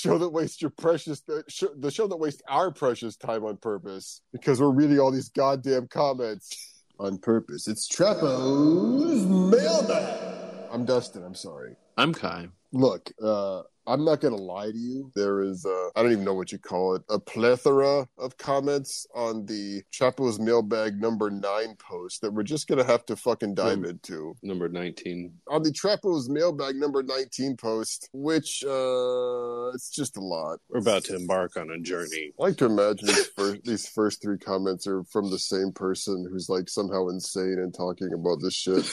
[0.00, 3.58] Show that wastes your precious, the show, the show that wastes our precious time on
[3.58, 7.68] purpose because we're reading all these goddamn comments on purpose.
[7.68, 10.18] It's Trappo's Mailbag.
[10.72, 11.22] I'm Dustin.
[11.22, 11.76] I'm sorry.
[11.98, 12.48] I'm Kai.
[12.72, 15.10] Look, uh, I'm not going to lie to you.
[15.16, 19.04] There is, uh, I don't even know what you call it, a plethora of comments
[19.16, 23.56] on the Trappo's mailbag number nine post that we're just going to have to fucking
[23.56, 24.36] dive into.
[24.44, 25.32] Number 19.
[25.48, 30.60] On the Trappo's mailbag number 19 post, which, uh, it's just a lot.
[30.68, 32.32] We're about to embark on a journey.
[32.38, 36.28] I like to imagine these first, these first three comments are from the same person
[36.30, 38.88] who's like somehow insane and talking about this shit.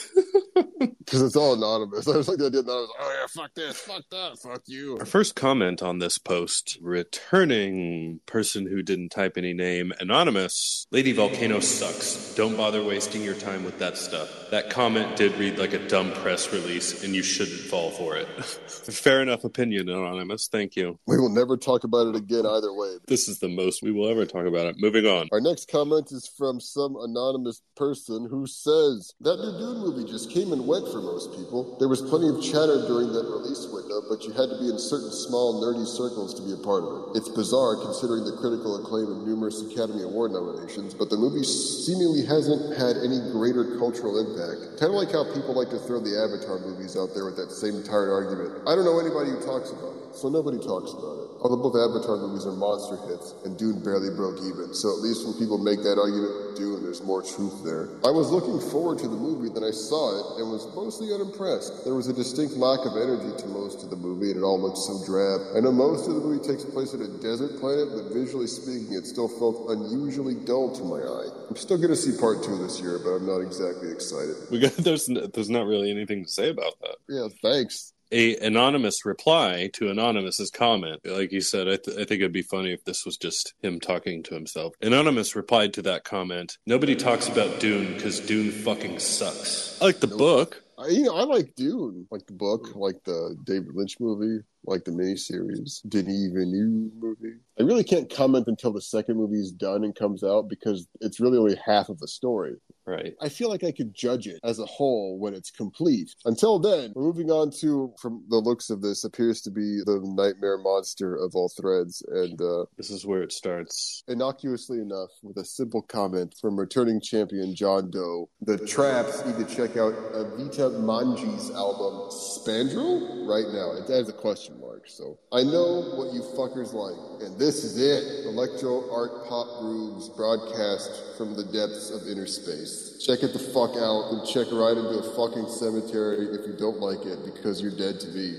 [1.08, 2.06] Because it's all anonymous.
[2.08, 2.90] I was like the idea anonymous.
[3.00, 4.98] Oh yeah, fuck this, fuck that, fuck you.
[4.98, 10.86] Our first comment on this post, returning person who didn't type any name, anonymous.
[10.90, 12.34] Lady Volcano sucks.
[12.34, 14.50] Don't bother wasting your time with that stuff.
[14.50, 18.26] That comment did read like a dumb press release, and you shouldn't fall for it.
[18.44, 20.48] Fair enough opinion, anonymous.
[20.48, 20.98] Thank you.
[21.06, 22.96] We will never talk about it again either way.
[23.06, 24.76] This is the most we will ever talk about it.
[24.78, 25.28] Moving on.
[25.32, 30.30] Our next comment is from some anonymous person who says that new Dune movie just
[30.30, 31.76] came and went for most people.
[31.78, 34.78] There was plenty of chatter during that release window, but you had to be in
[34.78, 37.22] certain small nerdy circles to be a part of it.
[37.22, 42.24] It's bizarre considering the critical acclaim of numerous Academy Award nominations, but the movie seemingly
[42.26, 44.80] hasn't had any greater cultural impact.
[44.80, 47.50] Kind of like how people like to throw the Avatar movies out there with that
[47.50, 48.64] same tired argument.
[48.66, 51.27] I don't know anybody who talks about it, so nobody talks about it.
[51.40, 55.22] Although both Avatar movies are monster hits, and Dune barely broke even, so at least
[55.22, 57.88] when people make that argument with Dune, there's more truth there.
[58.02, 61.84] I was looking forward to the movie, then I saw it, and was mostly unimpressed.
[61.84, 64.58] There was a distinct lack of energy to most of the movie, and it all
[64.58, 65.54] looked so drab.
[65.54, 68.98] I know most of the movie takes place at a desert planet, but visually speaking,
[68.98, 71.30] it still felt unusually dull to my eye.
[71.48, 74.34] I'm still going to see part two this year, but I'm not exactly excited.
[74.50, 76.96] We got there's n- there's not really anything to say about that.
[77.08, 77.92] Yeah, thanks.
[78.10, 81.00] A anonymous reply to anonymous's comment.
[81.04, 83.80] Like you said, I, th- I think it'd be funny if this was just him
[83.80, 84.74] talking to himself.
[84.80, 86.58] Anonymous replied to that comment.
[86.66, 89.80] Nobody talks about Dune because Dune fucking sucks.
[89.80, 90.62] I like the book.
[90.78, 94.84] I, you know, I like Dune, like the book, like the David Lynch movie, like
[94.84, 97.34] the miniseries, Denis Villeneuve movie.
[97.58, 101.18] I really can't comment until the second movie is done and comes out because it's
[101.18, 102.54] really only half of the story.
[102.88, 103.12] Right.
[103.20, 106.14] I feel like I could judge it as a whole when it's complete.
[106.24, 110.00] Until then, we're moving on to, from the looks of this, appears to be the
[110.02, 112.02] nightmare monster of all threads.
[112.08, 114.02] And uh, This is where it starts.
[114.08, 119.44] innocuously enough, with a simple comment from returning champion John Doe, the Traps need to
[119.54, 123.72] check out Evita Manji's album Spandrel right now.
[123.72, 127.76] It has a question mark, so I know what you fuckers like, and this is
[127.76, 132.77] it: electro art pop grooves broadcast from the depths of inner space.
[133.04, 136.78] Check it the fuck out and check right into a fucking cemetery if you don't
[136.78, 138.34] like it because you're dead to me.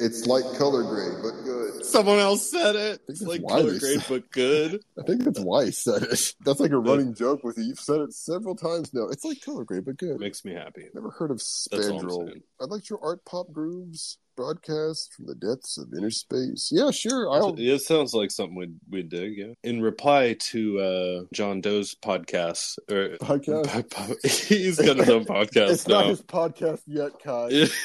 [0.00, 1.84] It's like color grade, but good.
[1.84, 3.00] Someone else said it.
[3.08, 4.82] It's like color grade, but good.
[4.98, 6.34] I think that's why he said it.
[6.44, 7.64] That's like a running joke with you.
[7.64, 9.06] You've said it several times now.
[9.08, 10.18] It's like color grade, but good.
[10.18, 10.88] Makes me happy.
[10.94, 12.28] Never heard of Spandrel.
[12.60, 16.70] I'd like your art pop grooves broadcast from the depths of inner space.
[16.72, 17.30] Yeah, sure.
[17.30, 17.54] I'll.
[17.56, 19.52] It sounds like something we'd, we'd dig, yeah.
[19.62, 24.46] In reply to uh, John Doe's podcast, or Podcast?
[24.48, 27.48] he's got his own podcast It's not his podcast yet, Kai.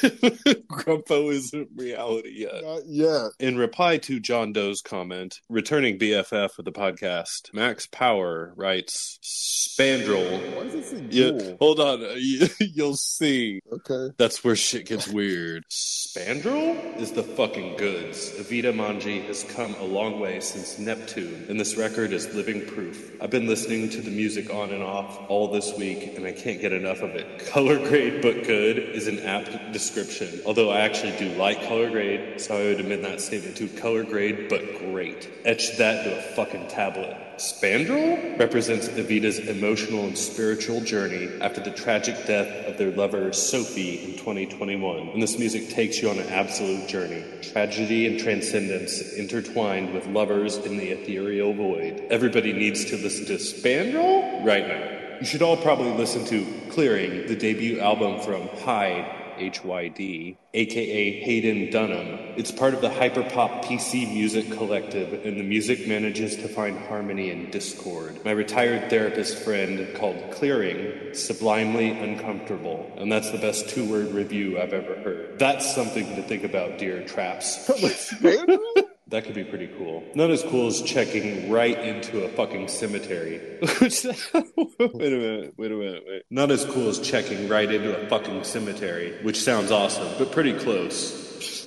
[0.70, 2.62] Grumpo isn't reality yet.
[2.62, 3.30] Not yet.
[3.38, 10.56] In reply to John Doe's comment, returning BFF of the podcast, Max Power writes, Spandrel.
[10.56, 12.00] Why does it say Yeah, hold on.
[12.16, 13.60] You, you'll see.
[13.72, 14.14] Okay.
[14.18, 15.64] That's where shit gets weird.
[15.70, 18.30] Spandrel is the fucking goods.
[18.38, 23.16] Evita Manji has come a long way since Neptune, and this record is living proof.
[23.20, 26.60] I've been listening to the music on and off all this week, and I can't
[26.60, 27.46] get enough of it.
[27.46, 32.40] Color grade but good is an apt description, although I actually do like color grade,
[32.40, 35.28] so I would amend that statement to color grade but great.
[35.44, 37.16] Etch that to a fucking tablet.
[37.40, 44.04] Spandrel represents Evita's emotional and spiritual journey after the tragic death of their lover Sophie
[44.04, 45.08] in 2021.
[45.08, 47.24] And this music takes you on an absolute journey.
[47.40, 52.04] Tragedy and transcendence intertwined with lovers in the ethereal void.
[52.10, 54.98] Everybody needs to listen to Spandrel right now.
[55.20, 61.70] You should all probably listen to Clearing, the debut album from Hyde, HYD, aka Hayden
[61.70, 62.18] Dunham.
[62.36, 67.30] It's part of the Hyperpop PC Music Collective, and the music manages to find harmony
[67.30, 68.24] in discord.
[68.24, 74.60] My retired therapist friend called Clearing sublimely uncomfortable, and that's the best two word review
[74.60, 75.38] I've ever heard.
[75.38, 77.70] That's something to think about, dear traps.
[79.10, 80.04] That could be pretty cool.
[80.14, 83.38] Not as cool as checking right into a fucking cemetery.
[83.80, 84.04] Which,
[84.34, 86.22] wait a minute, wait a minute, wait.
[86.30, 90.52] Not as cool as checking right into a fucking cemetery, which sounds awesome, but pretty
[90.52, 91.66] close.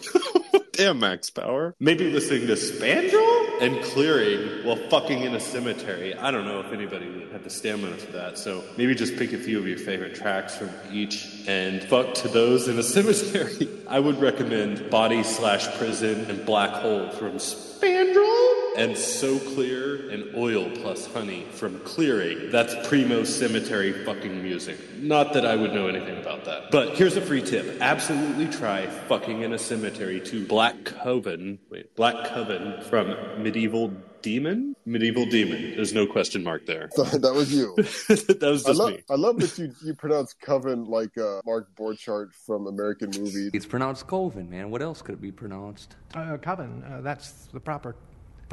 [0.71, 1.75] Damn, Max Power.
[1.81, 6.15] Maybe listening to Spandrel and clearing while fucking in a cemetery.
[6.15, 9.33] I don't know if anybody would have the stamina for that, so maybe just pick
[9.33, 13.69] a few of your favorite tracks from each and fuck to those in a cemetery.
[13.88, 18.32] I would recommend Body slash Prison and Black Hole from Spandrel
[18.77, 22.49] and So Clear and Oil plus Honey from Clearing.
[22.51, 24.77] That's primo cemetery fucking music.
[24.97, 26.71] Not that I would know anything about that.
[26.71, 27.81] But here's a free tip.
[27.81, 31.59] Absolutely try fucking in a cemetery to Black Coven.
[31.69, 34.75] Wait, Black Coven from Medieval Demon?
[34.85, 35.75] Medieval Demon.
[35.75, 36.89] There's no question mark there.
[36.95, 37.75] that was you.
[37.77, 39.03] that was I just love, me.
[39.09, 43.51] I love that you, you pronounce Coven like uh, Mark Borchardt from American Movie.
[43.53, 44.71] It's pronounced Coven, man.
[44.71, 45.97] What else could it be pronounced?
[46.15, 47.95] Uh, Coven, uh, that's the proper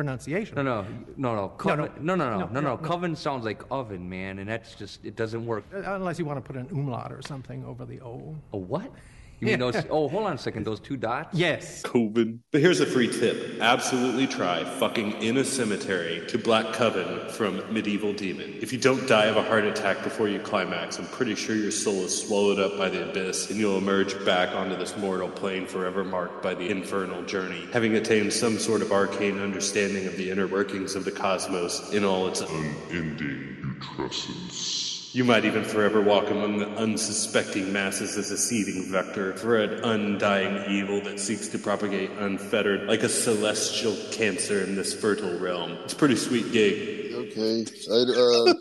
[0.00, 0.54] pronunciation.
[0.56, 0.86] No, no,
[1.18, 1.48] no, no.
[1.58, 2.76] Coven, no, no, no, no, no, no, no.
[2.78, 5.64] Coven sounds like oven, man, and that's just it doesn't work.
[5.74, 8.34] Uh, Unless you want to put an umlaut or something over the O.
[8.54, 8.90] A what?
[9.40, 9.76] You mean those?
[9.88, 10.66] Oh, hold on a second.
[10.66, 11.34] Those two dots.
[11.34, 11.82] Yes.
[11.82, 12.42] Coven.
[12.52, 13.58] But here's a free tip.
[13.60, 18.58] Absolutely try fucking in a cemetery to Black Coven from Medieval Demon.
[18.60, 21.70] If you don't die of a heart attack before you climax, I'm pretty sure your
[21.70, 25.66] soul is swallowed up by the abyss and you'll emerge back onto this mortal plane
[25.66, 30.30] forever marked by the infernal journey, having attained some sort of arcane understanding of the
[30.30, 34.89] inner workings of the cosmos in all its unending putrescence.
[35.12, 39.82] You might even forever walk among the unsuspecting masses as a seeding vector for an
[39.82, 45.72] undying evil that seeks to propagate unfettered like a celestial cancer in this fertile realm.
[45.82, 46.99] It's a pretty sweet gig.
[47.20, 47.66] Okay.
[47.90, 48.54] I, uh,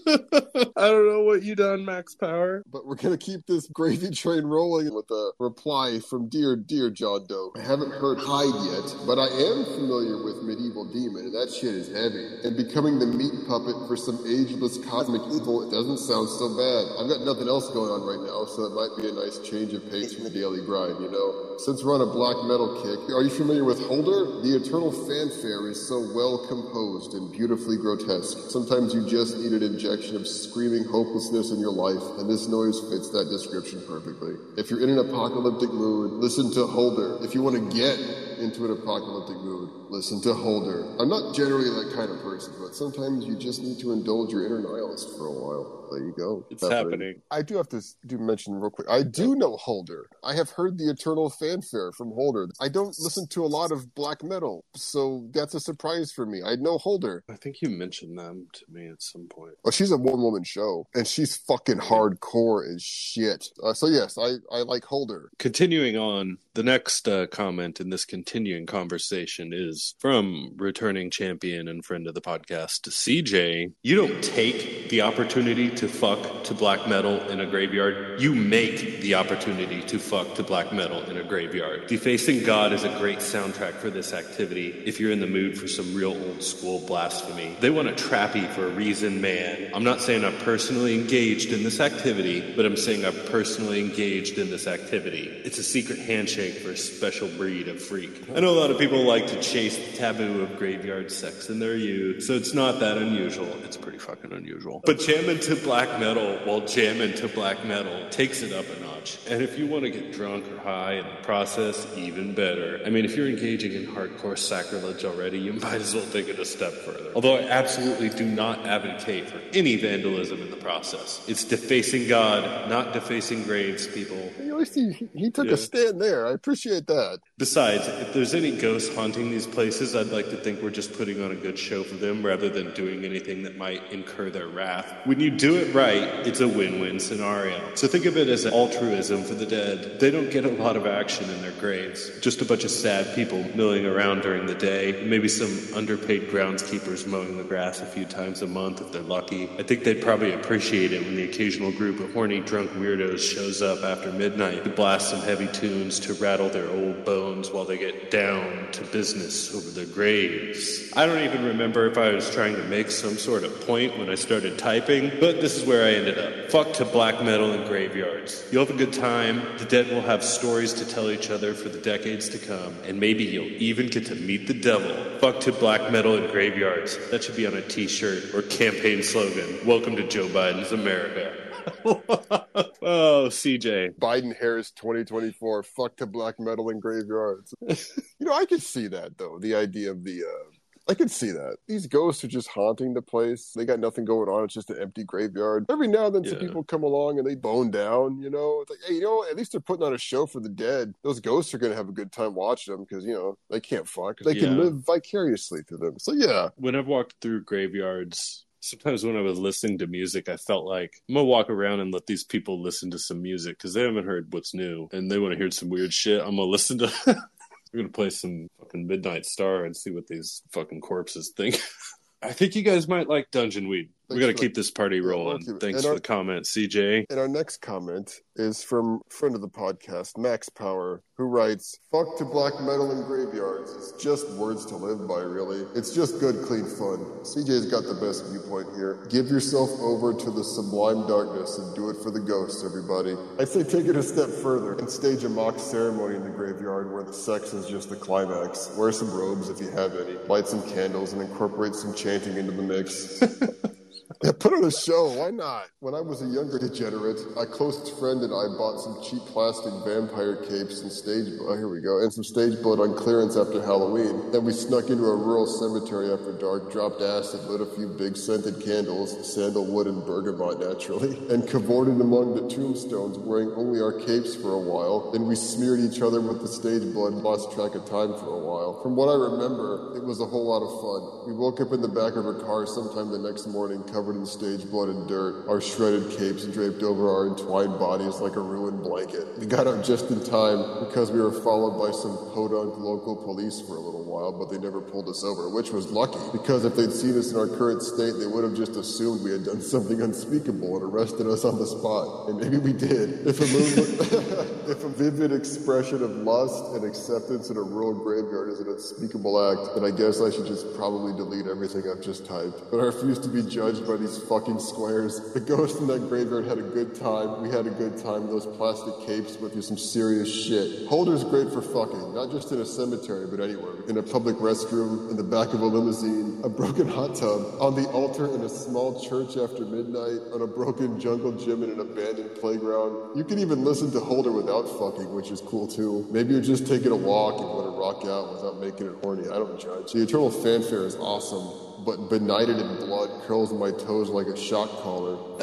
[0.76, 2.64] I don't know what you done, Max Power.
[2.72, 7.26] but we're to keep this gravy train rolling with a reply from Dear, Dear John
[7.28, 7.54] Doe.
[7.56, 11.74] I haven't heard Hyde yet, but I am familiar with Medieval Demon, and that shit
[11.74, 12.44] is heavy.
[12.44, 17.00] And becoming the meat puppet for some ageless cosmic evil, it doesn't sound so bad.
[17.00, 19.74] I've got nothing else going on right now, so it might be a nice change
[19.74, 21.56] of pace from the daily grind, you know?
[21.64, 24.40] Since we're on a black metal kick, are you familiar with Holder?
[24.44, 28.49] The eternal fanfare is so well composed and beautifully grotesque.
[28.50, 32.80] Sometimes you just need an injection of screaming hopelessness in your life, and this noise
[32.90, 34.34] fits that description perfectly.
[34.58, 37.24] If you're in an apocalyptic mood, listen to Holder.
[37.24, 38.00] If you want to get
[38.40, 40.86] into an apocalyptic mood, listen to Holder.
[41.00, 44.46] I'm not generally that kind of person, but sometimes you just need to indulge your
[44.46, 45.80] inner nihilist for a while.
[45.92, 46.46] There you go.
[46.50, 47.22] It's happening.
[47.32, 48.88] I do have to do mention real quick.
[48.90, 50.08] I do know Holder.
[50.24, 52.48] I have heard the eternal fanfare from Holder.
[52.62, 56.42] I don't listen to a lot of black metal, so that's a surprise for me.
[56.46, 57.24] I know Holder.
[57.30, 59.56] I think you mentioned them to me at some point.
[59.64, 63.48] Well, she's a one woman show, and she's fucking hardcore as shit.
[63.64, 65.32] Uh, so yes, I I like Holder.
[65.40, 71.84] Continuing on, the next uh, comment in this continuing conversation is from returning champion and
[71.84, 73.72] friend of the podcast, CJ.
[73.82, 78.22] You don't take the opportunity to fuck to black metal in a graveyard.
[78.22, 81.88] You make the opportunity to fuck to black metal in a graveyard.
[81.88, 85.68] Defacing God is a great soundtrack for this activity if you're in the mood for
[85.68, 87.58] some real old school blasphemy.
[87.60, 89.72] They want to trap you for a reason, man.
[89.74, 94.38] I'm not saying I'm personally engaged in this activity, but I'm saying I'm personally engaged
[94.38, 95.42] in this activity.
[95.44, 98.19] It's a secret handshake for a special breed of freak.
[98.36, 101.60] I know a lot of people like to chase the taboo of graveyard sex in
[101.60, 103.48] their youth, so it's not that unusual.
[103.64, 104.82] It's pretty fucking unusual.
[104.86, 109.18] But jamming to black metal while jamming to black metal takes it up a notch.
[109.28, 112.80] And if you want to get drunk or high in the process, even better.
[112.86, 116.38] I mean, if you're engaging in hardcore sacrilege already, you might as well take it
[116.40, 117.12] a step further.
[117.16, 121.24] Although I absolutely do not advocate for any vandalism in the process.
[121.28, 124.18] It's defacing God, not defacing graves, people.
[124.40, 125.54] At least he, he- he took Yeah.
[125.54, 126.28] a stand there.
[126.28, 127.20] I appreciate that.
[127.38, 131.22] Besides, if there's any ghosts haunting these places, I'd like to think we're just putting
[131.22, 134.92] on a good show for them rather than doing anything that might incur their wrath.
[135.06, 137.62] When you do it right, it's a win win scenario.
[137.76, 140.00] So think of it as an altruism for the dead.
[140.00, 143.14] They don't get a lot of action in their graves, just a bunch of sad
[143.14, 148.06] people milling around during the day, maybe some underpaid groundskeepers mowing the grass a few
[148.06, 149.48] times a month if they're lucky.
[149.60, 153.62] I think they'd probably appreciate it when the occasional group of horny drunk weirdos shows
[153.62, 157.78] up after midnight to blast some heavy tunes to rattle their old bones while they
[157.78, 160.92] get down to business over their graves.
[160.96, 164.10] I don't even remember if I was trying to make some sort of point when
[164.10, 166.52] I started typing, but this is where I ended up.
[166.52, 168.46] Fuck to black metal and graveyards.
[168.52, 171.70] You'll have a good time, the dead will have stories to tell each other for
[171.70, 174.96] the decades to come, and maybe you'll even get to meet the devil.
[175.20, 176.98] Fuck to black metal and graveyards.
[177.12, 179.60] That should be on a t shirt or campaign slogan.
[179.66, 181.39] Welcome to Joe Biden's America.
[181.86, 183.96] oh, CJ.
[184.00, 185.64] Biden Harris 2024.
[185.64, 187.54] Fuck to black metal and graveyards.
[187.68, 189.40] you know, I could see that though.
[189.40, 190.50] The idea of the uh,
[190.90, 191.58] I could see that.
[191.68, 193.52] These ghosts are just haunting the place.
[193.56, 194.46] They got nothing going on.
[194.46, 195.68] It's just an empty graveyard.
[195.70, 198.20] Every now and then, some people come along and they bone down.
[198.20, 200.40] You know, it's like, hey, you know, at least they're putting on a show for
[200.40, 200.96] the dead.
[201.04, 203.88] Those ghosts are gonna have a good time watching them because you know they can't
[203.88, 204.18] fuck.
[204.26, 204.64] They can Yeah.
[204.64, 206.00] live vicariously through them.
[206.00, 210.38] So yeah, when I've walked through graveyards, sometimes when I was listening to music, I
[210.38, 213.74] felt like I'm gonna walk around and let these people listen to some music because
[213.74, 216.22] they haven't heard what's new and they want to hear some weird shit.
[216.22, 216.92] I'm gonna listen to.
[217.06, 221.60] We're gonna play some fucking Midnight Star and see what these fucking corpses think.
[222.22, 223.90] I think you guys might like Dungeon Weed.
[224.10, 225.42] We got to keep this party rolling.
[225.42, 225.60] it.
[225.60, 227.06] Thanks And for our- the comment, CJ.
[227.10, 232.18] And our next comment is from friend of the podcast, Max Power, who writes, Fuck
[232.18, 233.74] to black metal and graveyards.
[233.76, 235.66] It's just words to live by, really.
[235.76, 237.00] It's just good, clean fun.
[237.24, 239.06] CJ's got the best viewpoint here.
[239.10, 243.16] Give yourself over to the sublime darkness and do it for the ghosts, everybody.
[243.40, 246.92] I say take it a step further and stage a mock ceremony in the graveyard
[246.94, 248.72] where the sex is just the climax.
[248.78, 250.14] Wear some robes if you have any.
[250.30, 253.22] Light some candles and incorporate some chanting into the mix.
[254.24, 255.14] Yeah, put on a show.
[255.14, 255.70] Why not?
[255.82, 259.72] When I was a younger degenerate, a close friend and I bought some cheap plastic
[259.86, 261.30] vampire capes and stage.
[261.46, 262.02] Oh, here we go.
[262.02, 264.32] And some stage blood on clearance after Halloween.
[264.32, 268.18] Then we snuck into a rural cemetery after dark, dropped acid, lit a few big
[268.18, 274.36] scented candles, sandalwood and bergamot naturally, and cavorted among the tombstones wearing only our capes
[274.36, 275.12] for a while.
[275.12, 278.42] Then we smeared each other with the stage blood, lost track of time for a
[278.42, 278.82] while.
[278.82, 281.30] From what I remember, it was a whole lot of fun.
[281.30, 284.26] We woke up in the back of a car sometime the next morning, covered in
[284.26, 288.82] stage blood and dirt, our shredded capes draped over our entwined bodies like a ruined
[288.82, 289.28] blanket.
[289.38, 293.60] We got out just in time because we were followed by some podunk local police
[293.60, 296.78] for a little while, but they never pulled us over, which was lucky because if
[296.78, 299.60] they'd seen us in our current state, they would have just assumed we had done
[299.60, 302.30] something unspeakable and arrested us on the spot.
[302.30, 303.28] And maybe we did.
[303.28, 308.48] If a movement, if a vivid expression of lust and acceptance in a rural graveyard
[308.48, 312.26] is an unspeakable act, then I guess I should just probably delete everything I've just
[312.26, 312.72] typed.
[312.72, 315.34] But I refuse to be judged these fucking squares.
[315.34, 317.42] The ghost in that graveyard had a good time.
[317.42, 318.28] We had a good time.
[318.28, 320.88] Those plastic capes went through some serious shit.
[320.88, 323.74] Holder's great for fucking, not just in a cemetery, but anywhere.
[323.88, 327.76] In a public restroom, in the back of a limousine, a broken hot tub, on
[327.76, 331.80] the altar in a small church after midnight, on a broken jungle gym in an
[331.80, 333.18] abandoned playground.
[333.18, 336.08] You can even listen to Holder without fucking, which is cool too.
[336.12, 339.28] Maybe you're just taking a walk and want to rock out without making it horny.
[339.28, 339.94] I don't judge.
[339.94, 344.70] The eternal fanfare is awesome, but benighted in blood curls my toes like a shock
[344.82, 345.16] collar.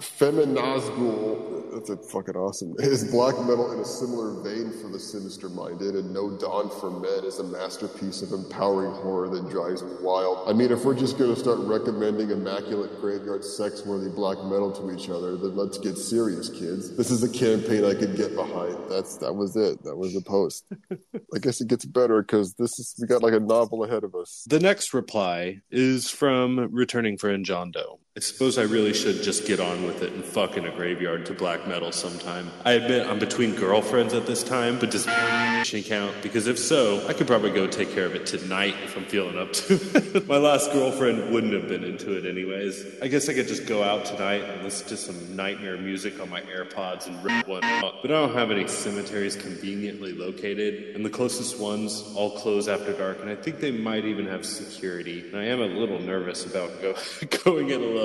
[0.00, 2.74] Feminazgul, that's a fucking awesome.
[2.78, 6.90] Is black metal in a similar vein for the sinister minded, and No Dawn for
[6.90, 10.48] Men is a masterpiece of empowering horror that drives me wild.
[10.48, 14.94] I mean, if we're just gonna start recommending immaculate graveyard sex worthy black metal to
[14.94, 16.94] each other, then let's get serious, kids.
[16.96, 18.76] This is a campaign I could get behind.
[18.90, 19.82] That's that was it.
[19.84, 20.64] That was the post.
[20.92, 24.14] I guess it gets better because this is we got like a novel ahead of
[24.14, 24.44] us.
[24.48, 27.98] The next reply is from returning friend John Doe.
[28.14, 31.24] I suppose I really should just get on with it and fuck in a graveyard
[31.24, 32.50] to black metal sometime.
[32.62, 35.06] I admit I'm between girlfriends at this time, but does
[35.86, 36.14] count?
[36.22, 39.38] Because if so, I could probably go take care of it tonight if I'm feeling
[39.38, 40.26] up to it.
[40.28, 42.84] My last girlfriend wouldn't have been into it anyways.
[43.00, 46.28] I guess I could just go out tonight and listen to some nightmare music on
[46.28, 47.94] my AirPods and rip one out.
[48.02, 52.92] But I don't have any cemeteries conveniently located, and the closest ones all close after
[52.92, 55.20] dark, and I think they might even have security.
[55.28, 56.94] And I am a little nervous about go-
[57.44, 58.01] going in alone.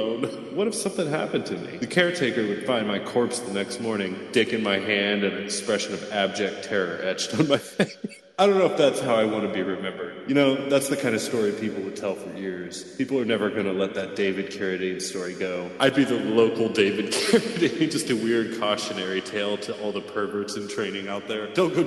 [0.53, 1.77] What if something happened to me?
[1.77, 5.43] The caretaker would find my corpse the next morning, dick in my hand, and an
[5.43, 7.97] expression of abject terror etched on my face.
[8.39, 10.29] I don't know if that's how I want to be remembered.
[10.29, 12.83] You know, that's the kind of story people would tell for years.
[12.83, 15.71] People are never going to let that David Carradine story go.
[15.79, 20.55] I'd be the local David Carradine, just a weird cautionary tale to all the perverts
[20.55, 21.51] in training out there.
[21.55, 21.81] Don't go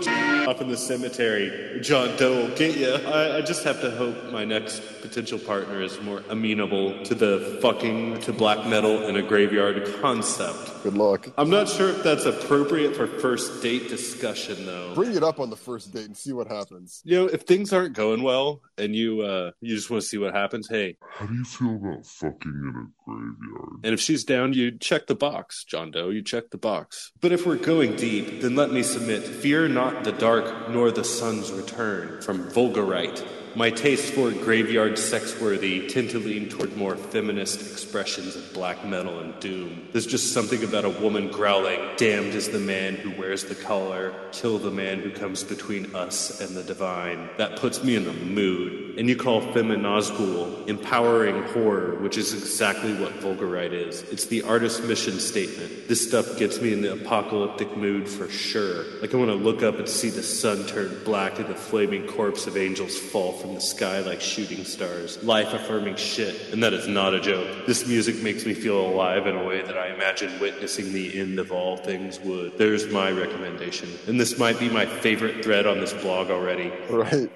[0.50, 1.78] off in the cemetery.
[1.82, 2.94] John Doe will get you.
[2.94, 7.58] I, I just have to hope my next potential partner is more amenable to the
[7.62, 10.82] fucking to black metal in a graveyard concept.
[10.82, 11.28] Good luck.
[11.36, 14.94] I'm not sure if that's appropriate for first date discussion, though.
[14.94, 17.02] Bring it up on the first date and see what happens.
[17.04, 20.18] you know, if things aren't going well and you uh you just want to see
[20.18, 20.96] what happens, hey.
[21.10, 23.80] How do you feel about fucking in a graveyard?
[23.84, 26.10] And if she's down, you check the box, John Doe.
[26.10, 27.12] You check the box.
[27.20, 31.04] But if we're going deep, then let me submit: fear not the dark, nor the
[31.04, 32.20] sun's return.
[32.20, 33.24] From Vulgarite.
[33.56, 39.18] My taste for graveyard sex-worthy tend to lean toward more feminist expressions of black metal
[39.18, 39.88] and doom.
[39.92, 44.14] There's just something about a woman growling, "Damned is the man who wears the collar,
[44.30, 48.12] kill the man who comes between us and the divine." That puts me in the
[48.12, 48.30] mood.
[48.40, 54.04] mood, and you call feminazgul empowering horror, which is exactly what Vulgarite is.
[54.10, 55.88] It's the artist's mission statement.
[55.88, 58.84] This stuff gets me in the apocalyptic mood for sure.
[59.00, 62.06] Like I want to look up and see the sun turn black and the flaming
[62.06, 65.22] corpse of angels fall from the sky like shooting stars.
[65.24, 67.66] Life affirming shit, and that is not a joke.
[67.66, 71.38] This music makes me feel alive in a way that I imagine witnessing the end
[71.38, 72.58] of all things would.
[72.58, 73.88] There's my recommendation.
[74.06, 76.72] And this might be my favorite thread on this blog already.
[76.90, 77.30] Right.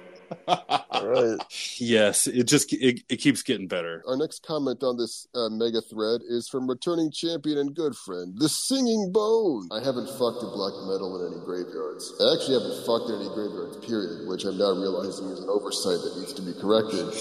[0.47, 1.37] Right.
[1.77, 4.03] Yes, it just it, it keeps getting better.
[4.07, 8.33] Our next comment on this uh, mega thread is from returning champion and good friend,
[8.37, 9.69] the Singing Bone.
[9.71, 12.13] I haven't fucked a black metal in any graveyards.
[12.19, 16.01] I actually haven't fucked in any graveyards, period, which I'm now realizing is an oversight
[16.01, 17.11] that needs to be corrected.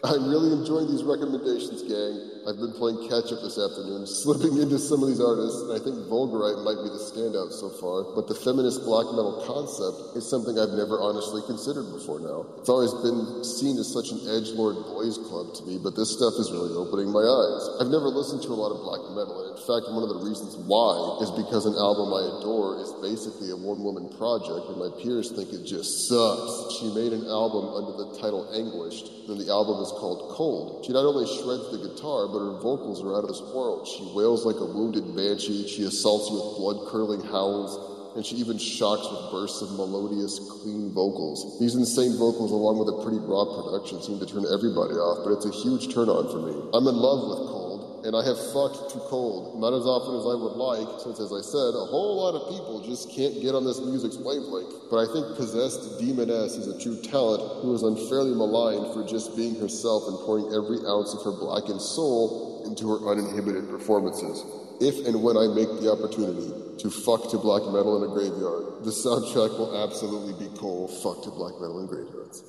[0.04, 2.33] I'm really enjoying these recommendations, gang.
[2.44, 5.80] I've been playing catch up this afternoon, slipping into some of these artists, and I
[5.80, 8.04] think Vulgarite might be the standout so far.
[8.12, 12.44] But the feminist black metal concept is something I've never honestly considered before now.
[12.60, 16.12] It's always been seen as such an edge lord boys club to me, but this
[16.12, 17.62] stuff is really opening my eyes.
[17.80, 20.20] I've never listened to a lot of black metal, and in fact, one of the
[20.20, 24.76] reasons why is because an album I adore is basically a one woman project, and
[24.76, 26.76] my peers think it just sucks.
[26.76, 30.84] She made an album under the title Anguished, then the album is called Cold.
[30.84, 33.86] She not only shreds the guitar, but her vocals are out of this world.
[33.86, 37.78] She wails like a wounded banshee, she assaults you with blood curdling howls,
[38.18, 41.58] and she even shocks with bursts of melodious, clean vocals.
[41.58, 45.38] These insane vocals, along with a pretty raw production, seem to turn everybody off, but
[45.38, 46.54] it's a huge turn on for me.
[46.74, 47.63] I'm in love with Cold,
[48.04, 49.56] and I have fucked to Cold.
[49.56, 52.52] Not as often as I would like, since, as I said, a whole lot of
[52.52, 54.92] people just can't get on this music's wavelength.
[54.92, 59.32] But I think possessed Demoness is a true talent who is unfairly maligned for just
[59.34, 64.44] being herself and pouring every ounce of her blackened soul into her uninhibited performances.
[64.84, 66.52] If and when I make the opportunity
[66.84, 71.24] to fuck to black metal in a graveyard, the soundtrack will absolutely be Cole Fuck
[71.24, 72.44] to Black Metal in Graveyards.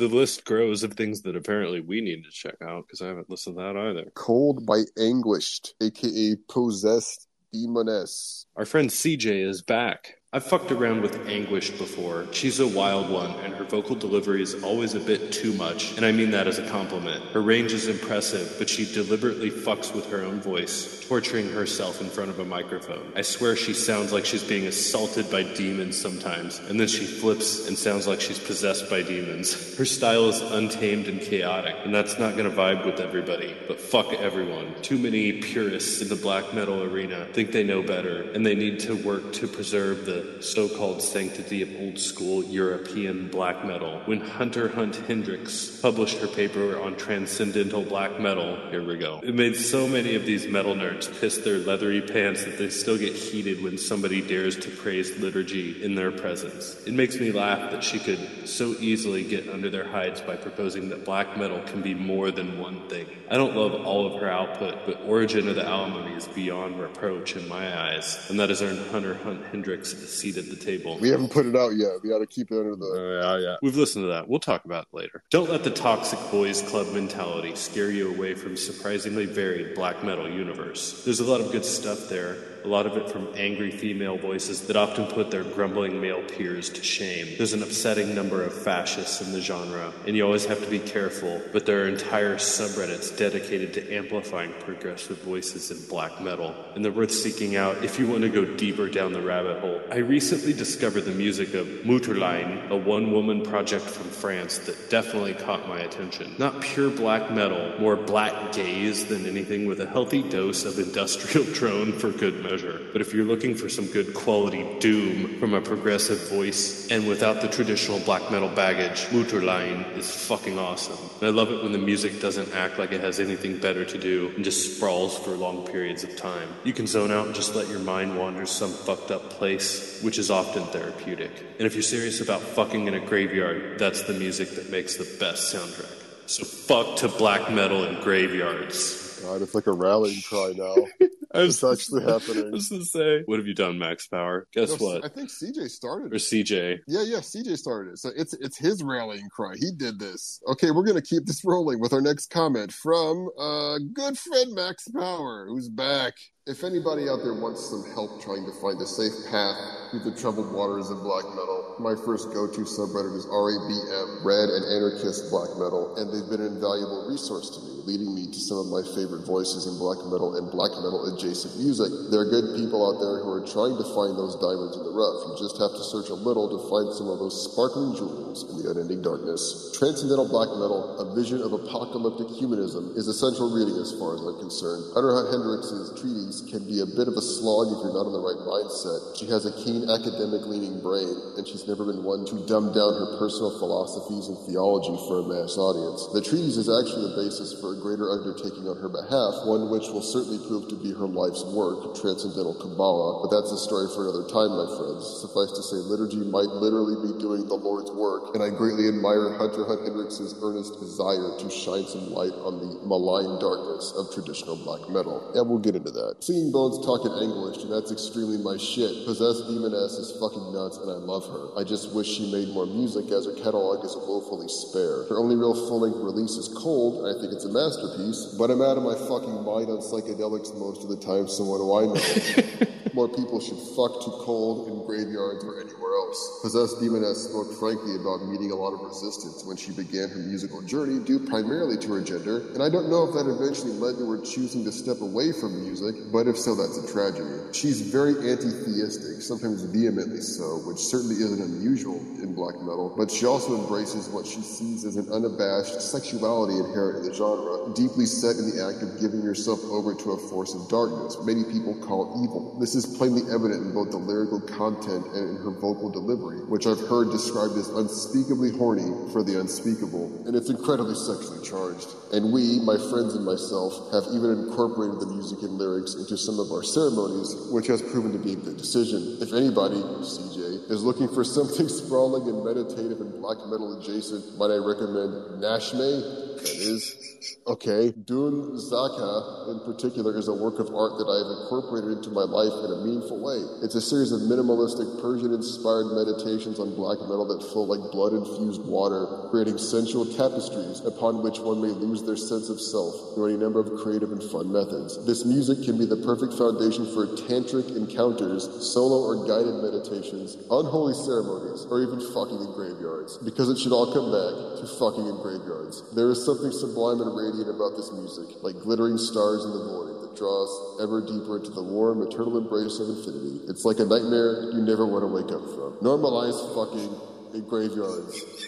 [0.00, 3.28] The list grows of things that apparently we need to check out because I haven't
[3.28, 4.10] listened to that either.
[4.14, 8.46] Cold by Anguished, aka Possessed Demoness.
[8.56, 10.19] Our friend CJ is back.
[10.32, 12.24] I've fucked around with Anguish before.
[12.30, 16.06] She's a wild one, and her vocal delivery is always a bit too much, and
[16.06, 17.24] I mean that as a compliment.
[17.32, 22.08] Her range is impressive, but she deliberately fucks with her own voice, torturing herself in
[22.08, 23.10] front of a microphone.
[23.16, 27.66] I swear she sounds like she's being assaulted by demons sometimes, and then she flips
[27.66, 29.76] and sounds like she's possessed by demons.
[29.76, 34.12] Her style is untamed and chaotic, and that's not gonna vibe with everybody, but fuck
[34.12, 34.80] everyone.
[34.80, 38.78] Too many purists in the black metal arena think they know better, and they need
[38.78, 44.00] to work to preserve the so called sanctity of old school European black metal.
[44.06, 49.20] When Hunter Hunt Hendrix published her paper on transcendental black metal, here we go.
[49.22, 52.98] It made so many of these metal nerds piss their leathery pants that they still
[52.98, 56.82] get heated when somebody dares to praise liturgy in their presence.
[56.86, 60.88] It makes me laugh that she could so easily get under their hides by proposing
[60.90, 63.06] that black metal can be more than one thing.
[63.30, 67.36] I don't love all of her output, but Origin of the Alchemy is beyond reproach
[67.36, 70.98] in my eyes, and that has earned Hunter Hunt Hendrix a seat at the table.
[70.98, 71.92] We haven't put it out yet.
[72.02, 72.86] We got to keep it under the.
[72.86, 73.56] Oh, yeah, yeah.
[73.62, 74.28] We've listened to that.
[74.28, 75.22] We'll talk about it later.
[75.30, 80.28] Don't let the toxic boys club mentality scare you away from surprisingly varied black metal
[80.28, 81.04] universe.
[81.04, 82.36] There's a lot of good stuff there.
[82.64, 86.68] A lot of it from angry female voices that often put their grumbling male peers
[86.70, 87.36] to shame.
[87.36, 90.78] There's an upsetting number of fascists in the genre, and you always have to be
[90.78, 96.84] careful, but there are entire subreddits dedicated to amplifying progressive voices in black metal, and
[96.84, 99.80] they're worth seeking out if you want to go deeper down the rabbit hole.
[99.90, 105.34] I recently discovered the music of Mutterlein, a one woman project from France that definitely
[105.34, 106.34] caught my attention.
[106.38, 111.46] Not pure black metal, more black gaze than anything with a healthy dose of industrial
[111.52, 112.80] drone for good measure.
[112.92, 117.40] But if you're looking for some good quality doom from a progressive voice and without
[117.40, 120.98] the traditional black metal baggage, Mutterlein is fucking awesome.
[121.20, 123.98] And I love it when the music doesn't act like it has anything better to
[123.98, 126.48] do and just sprawls for long periods of time.
[126.64, 130.18] You can zone out and just let your mind wander some fucked up place, which
[130.18, 131.30] is often therapeutic.
[131.58, 135.08] And if you're serious about fucking in a graveyard, that's the music that makes the
[135.18, 135.96] best soundtrack.
[136.26, 139.20] So fuck to black metal and graveyards.
[139.22, 140.74] God, it's like a rallying cry now.
[141.34, 142.50] I It's actually I happening.
[142.52, 144.46] was gonna say, what have you done, Max Power?
[144.52, 145.04] Guess No, what?
[145.04, 146.18] I think CJ started Or it.
[146.18, 146.78] CJ.
[146.86, 147.98] Yeah, yeah, CJ started it.
[147.98, 149.54] So it's it's his rallying cry.
[149.56, 150.40] He did this.
[150.48, 154.88] Okay, we're gonna keep this rolling with our next comment from uh good friend Max
[154.88, 156.14] Power, who's back.
[156.46, 159.54] If anybody out there wants some help trying to find a safe path
[159.92, 164.64] through the troubled waters of black metal, my first go-to subreddit is RABM, Red and
[164.66, 168.56] Anarchist Black Metal, and they've been an invaluable resource to me, leading me to some
[168.58, 171.92] of my favorite voices in black metal and black metal adjacent music.
[172.08, 174.94] There are good people out there who are trying to find those diamonds in the
[174.94, 175.28] rough.
[175.28, 178.62] You just have to search a little to find some of those sparkling jewels in
[178.62, 179.72] the unending darkness.
[179.76, 184.40] Transcendental black metal, a vision of apocalyptic humanism, is essential reading as far as I'm
[184.40, 184.88] concerned.
[184.96, 188.14] Hunter Hunt Hendrix' treatise can be a bit of a slog if you're not in
[188.16, 189.20] the right mindset.
[189.20, 192.96] She has a keen academic leaning brain, and she's never been one to dumb down
[192.96, 196.08] her personal philosophies and theology for a mass audience.
[196.16, 199.90] The treatise is actually the basis for a greater undertaking on her behalf, one which
[199.92, 203.22] will certainly prove to be her life's work, Transcendental Kabbalah.
[203.22, 205.02] But that's a story for another time, my friends.
[205.20, 209.34] Suffice to say, liturgy might literally be doing the Lord's work, and I greatly admire
[209.36, 214.56] Hunter Hunt Hendrix' earnest desire to shine some light on the malign darkness of traditional
[214.56, 215.18] black metal.
[215.34, 216.22] And we'll get into that.
[216.22, 219.06] Seeing Bones talking English, and that's extremely my shit.
[219.06, 221.58] Possessed Demoness is fucking nuts, and I love her.
[221.58, 225.08] I just wish she made more music, as her catalog is woefully spare.
[225.10, 228.60] Her only real full-length release is Cold, and I think it's a masterpiece, but I'm
[228.60, 231.86] out of my fucking mind on psychedelics most of the time, so what do I
[231.86, 232.66] know?
[232.94, 236.40] More people should fuck too cold in graveyards or anywhere else.
[236.42, 240.60] Possessed Demoness spoke frankly about meeting a lot of resistance when she began her musical
[240.62, 244.10] journey, due primarily to her gender, and I don't know if that eventually led to
[244.10, 247.30] her choosing to step away from music, but if so, that's a tragedy.
[247.52, 253.26] She's very anti-theistic, sometimes vehemently so, which certainly isn't unusual in black metal, but she
[253.26, 258.36] also embraces what she sees as an unabashed sexuality inherent in the genre, deeply set
[258.36, 262.22] in the act of giving yourself over to a force of darkness, many people call
[262.22, 262.58] evil.
[262.58, 266.66] This is plainly evident in both the lyrical content and in her vocal delivery, which
[266.66, 271.88] I've heard described as unspeakably horny for the unspeakable, and it's incredibly sexually charged.
[272.12, 276.38] And we, my friends and myself, have even incorporated the music and lyrics into some
[276.38, 279.18] of our ceremonies, which has proven to be a good decision.
[279.22, 284.50] If anybody, CJ, is looking for something sprawling and meditative and black metal adjacent, might
[284.50, 286.29] I recommend Nashme?
[286.40, 287.10] That is.
[287.46, 292.08] Okay, Dun Zaka in particular is a work of art that I have incorporated into
[292.14, 293.40] my life in a meaningful way.
[293.60, 298.16] It's a series of minimalistic Persian inspired meditations on black metal that flow like blood
[298.16, 303.34] infused water, creating sensual tapestries upon which one may lose their sense of self through
[303.34, 304.96] any number of creative and fun methods.
[305.04, 310.94] This music can be the perfect foundation for tantric encounters, solo or guided meditations, unholy
[310.94, 315.18] ceremonies, or even fucking in graveyards, because it should all come back to fucking in
[315.20, 315.82] graveyards.
[315.92, 319.98] There is something sublime and radiant about this music, like glittering stars in the void
[320.02, 323.42] that draws ever deeper into the warm, eternal embrace of infinity.
[323.50, 325.74] It's like a nightmare you never want to wake up from.
[325.82, 328.46] Normalize fucking in graveyards.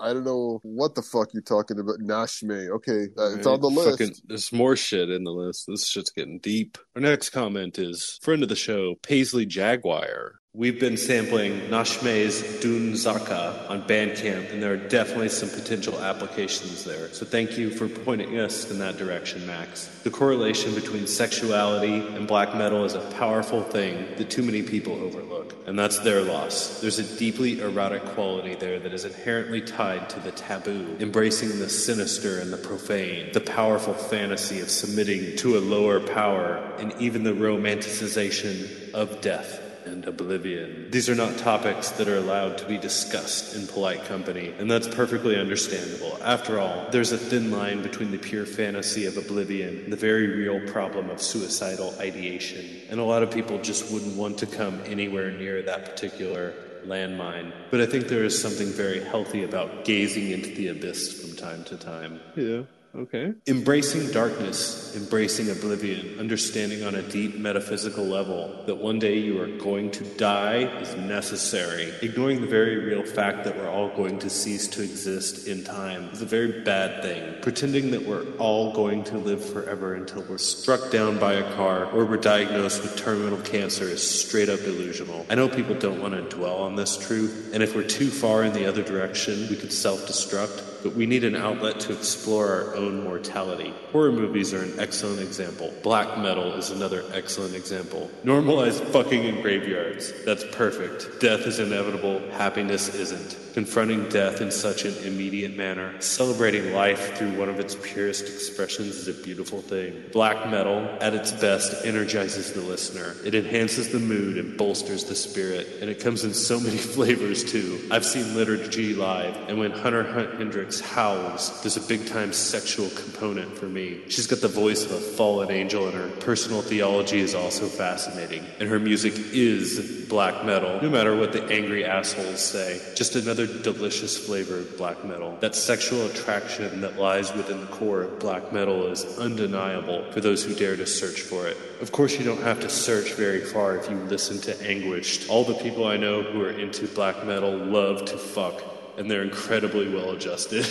[0.00, 1.98] I don't know what the fuck you're talking about.
[1.98, 2.68] Nashme.
[2.70, 3.98] Okay, uh, it's on the list.
[3.98, 5.66] Fucking, there's more shit in the list.
[5.66, 6.78] This shit's getting deep.
[6.94, 10.34] Our next comment is friend of the show, Paisley Jaguar.
[10.58, 16.82] We've been sampling Nashme's Dun Zaka on Bandcamp, and there are definitely some potential applications
[16.82, 17.12] there.
[17.12, 19.86] So thank you for pointing us in that direction, Max.
[20.02, 24.94] The correlation between sexuality and black metal is a powerful thing that too many people
[24.94, 26.80] overlook, and that's their loss.
[26.80, 31.68] There's a deeply erotic quality there that is inherently tied to the taboo, embracing the
[31.68, 37.22] sinister and the profane, the powerful fantasy of submitting to a lower power, and even
[37.22, 40.90] the romanticization of death and oblivion.
[40.90, 44.86] These are not topics that are allowed to be discussed in polite company, and that's
[44.86, 46.18] perfectly understandable.
[46.22, 50.26] After all, there's a thin line between the pure fantasy of oblivion and the very
[50.26, 54.80] real problem of suicidal ideation, and a lot of people just wouldn't want to come
[54.86, 56.54] anywhere near that particular
[56.86, 57.52] landmine.
[57.70, 61.64] But I think there is something very healthy about gazing into the abyss from time
[61.64, 62.20] to time.
[62.36, 62.62] Yeah.
[62.94, 63.34] Okay.
[63.46, 69.58] Embracing darkness, embracing oblivion, understanding on a deep metaphysical level that one day you are
[69.58, 71.92] going to die is necessary.
[72.00, 76.08] Ignoring the very real fact that we're all going to cease to exist in time
[76.12, 77.40] is a very bad thing.
[77.42, 81.84] Pretending that we're all going to live forever until we're struck down by a car
[81.92, 85.26] or we're diagnosed with terminal cancer is straight up delusional.
[85.28, 88.44] I know people don't want to dwell on this truth, and if we're too far
[88.44, 92.46] in the other direction, we could self destruct but we need an outlet to explore
[92.46, 93.74] our own mortality.
[93.92, 95.72] Horror movies are an excellent example.
[95.82, 98.10] Black metal is another excellent example.
[98.24, 100.12] Normalize fucking in graveyards.
[100.24, 101.20] That's perfect.
[101.20, 103.36] Death is inevitable, happiness isn't.
[103.54, 108.94] Confronting death in such an immediate manner, celebrating life through one of its purest expressions
[108.94, 110.04] is a beautiful thing.
[110.12, 113.16] Black metal, at its best, energizes the listener.
[113.24, 117.50] It enhances the mood and bolsters the spirit, and it comes in so many flavors
[117.50, 117.80] too.
[117.90, 122.88] I've seen liturgy live, and when Hunter Hunt Hendrix howls, there's a big time sexual
[122.90, 124.00] component for me.
[124.08, 127.66] She's got the voice voice of a fallen angel, and her personal theology is also
[127.66, 128.44] fascinating.
[128.60, 132.80] And her music is black metal, no matter what the angry assholes say.
[132.94, 135.38] Just another delicious flavor of black metal.
[135.40, 140.44] That sexual attraction that lies within the core of black metal is undeniable for those
[140.44, 141.56] who dare to search for it.
[141.80, 145.30] Of course, you don't have to search very far if you listen to Anguished.
[145.30, 148.62] All the people I know who are into black metal love to fuck,
[148.98, 150.66] and they're incredibly well adjusted.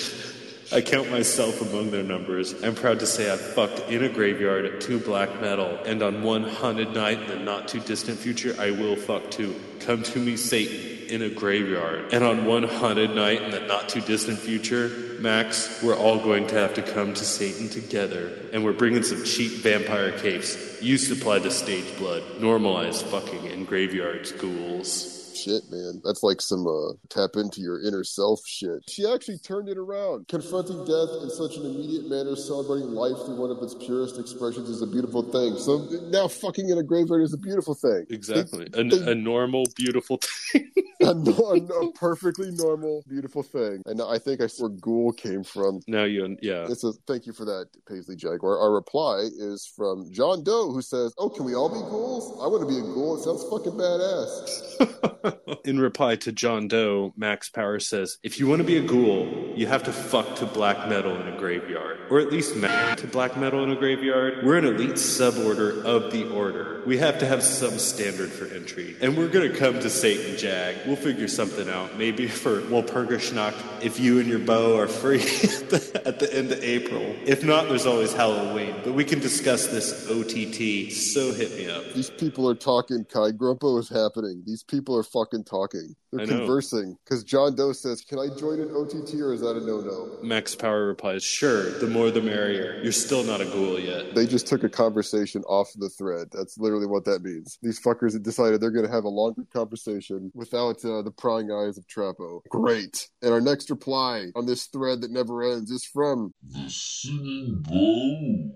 [0.70, 2.62] I count myself among their numbers.
[2.62, 6.24] I'm proud to say I've fucked in a graveyard at two black metal, and on
[6.24, 9.56] one haunted night in the not too distant future, I will fuck too.
[9.80, 12.14] Come to me, Satan, in a graveyard.
[12.14, 16.48] And on one haunted night in the not too distant future, Max, we're all going
[16.48, 20.82] to have to come to Satan together, and we're bringing some cheap vampire capes.
[20.82, 22.24] You supply the stage blood.
[22.40, 25.17] Normalize fucking in graveyards, ghouls.
[25.38, 26.02] Shit, man.
[26.04, 28.90] That's like some uh, tap into your inner self shit.
[28.90, 30.28] She actually turned it around.
[30.28, 34.70] Confronting death in such an immediate manner, celebrating life through one of its purest expressions
[34.70, 35.58] is a beautiful thing.
[35.58, 38.06] So now fucking in a graveyard is a beautiful thing.
[38.10, 38.68] Exactly.
[38.72, 40.20] They- A, they- a normal, beautiful
[40.52, 40.72] thing.
[41.02, 43.82] a, a perfectly normal, beautiful thing.
[43.86, 45.82] And I think I where ghoul came from.
[45.88, 46.66] now you, yeah.
[46.70, 48.58] It's a thank you for that, Paisley Jaguar.
[48.60, 52.40] Our reply is from John Doe, who says, "Oh, can we all be ghouls?
[52.42, 53.18] I want to be a ghoul.
[53.18, 55.24] It sounds fucking badass."
[55.66, 59.54] In reply to John Doe, Max Power says, If you want to be a ghoul,
[59.56, 62.00] you have to fuck to black metal in a graveyard.
[62.10, 64.46] Or at least map to black metal in a graveyard.
[64.46, 66.84] We're an elite suborder of the order.
[66.86, 68.96] We have to have some standard for entry.
[69.02, 70.78] And we're gonna come to Satan Jag.
[70.86, 71.98] We'll figure something out.
[71.98, 76.52] Maybe for Walpurgisnacht, if you and your bow are free at the, at the end
[76.52, 77.16] of April.
[77.26, 78.76] If not, there's always Halloween.
[78.84, 81.94] But we can discuss this OTT, so hit me up.
[81.94, 83.06] These people are talking.
[83.06, 84.44] Kai Grumpo is happening.
[84.46, 85.96] These people are fucking talking.
[86.12, 86.98] They're I conversing.
[87.04, 90.56] Because John Doe says, "Can I join an OTT or is that a no-no?" Max
[90.56, 92.80] Power replies, Sure, the more the merrier.
[92.84, 94.16] You're still not a ghoul yet.
[94.16, 96.28] They just took a conversation off the thread.
[96.32, 97.58] That's literally what that means.
[97.62, 101.52] These fuckers have decided they're going to have a longer conversation without uh, the prying
[101.52, 102.42] eyes of Trappo.
[102.50, 103.10] Great.
[103.22, 108.52] And our next reply on this thread that never ends is from The singing bow.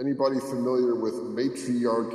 [0.00, 2.14] anybody familiar with matriarch.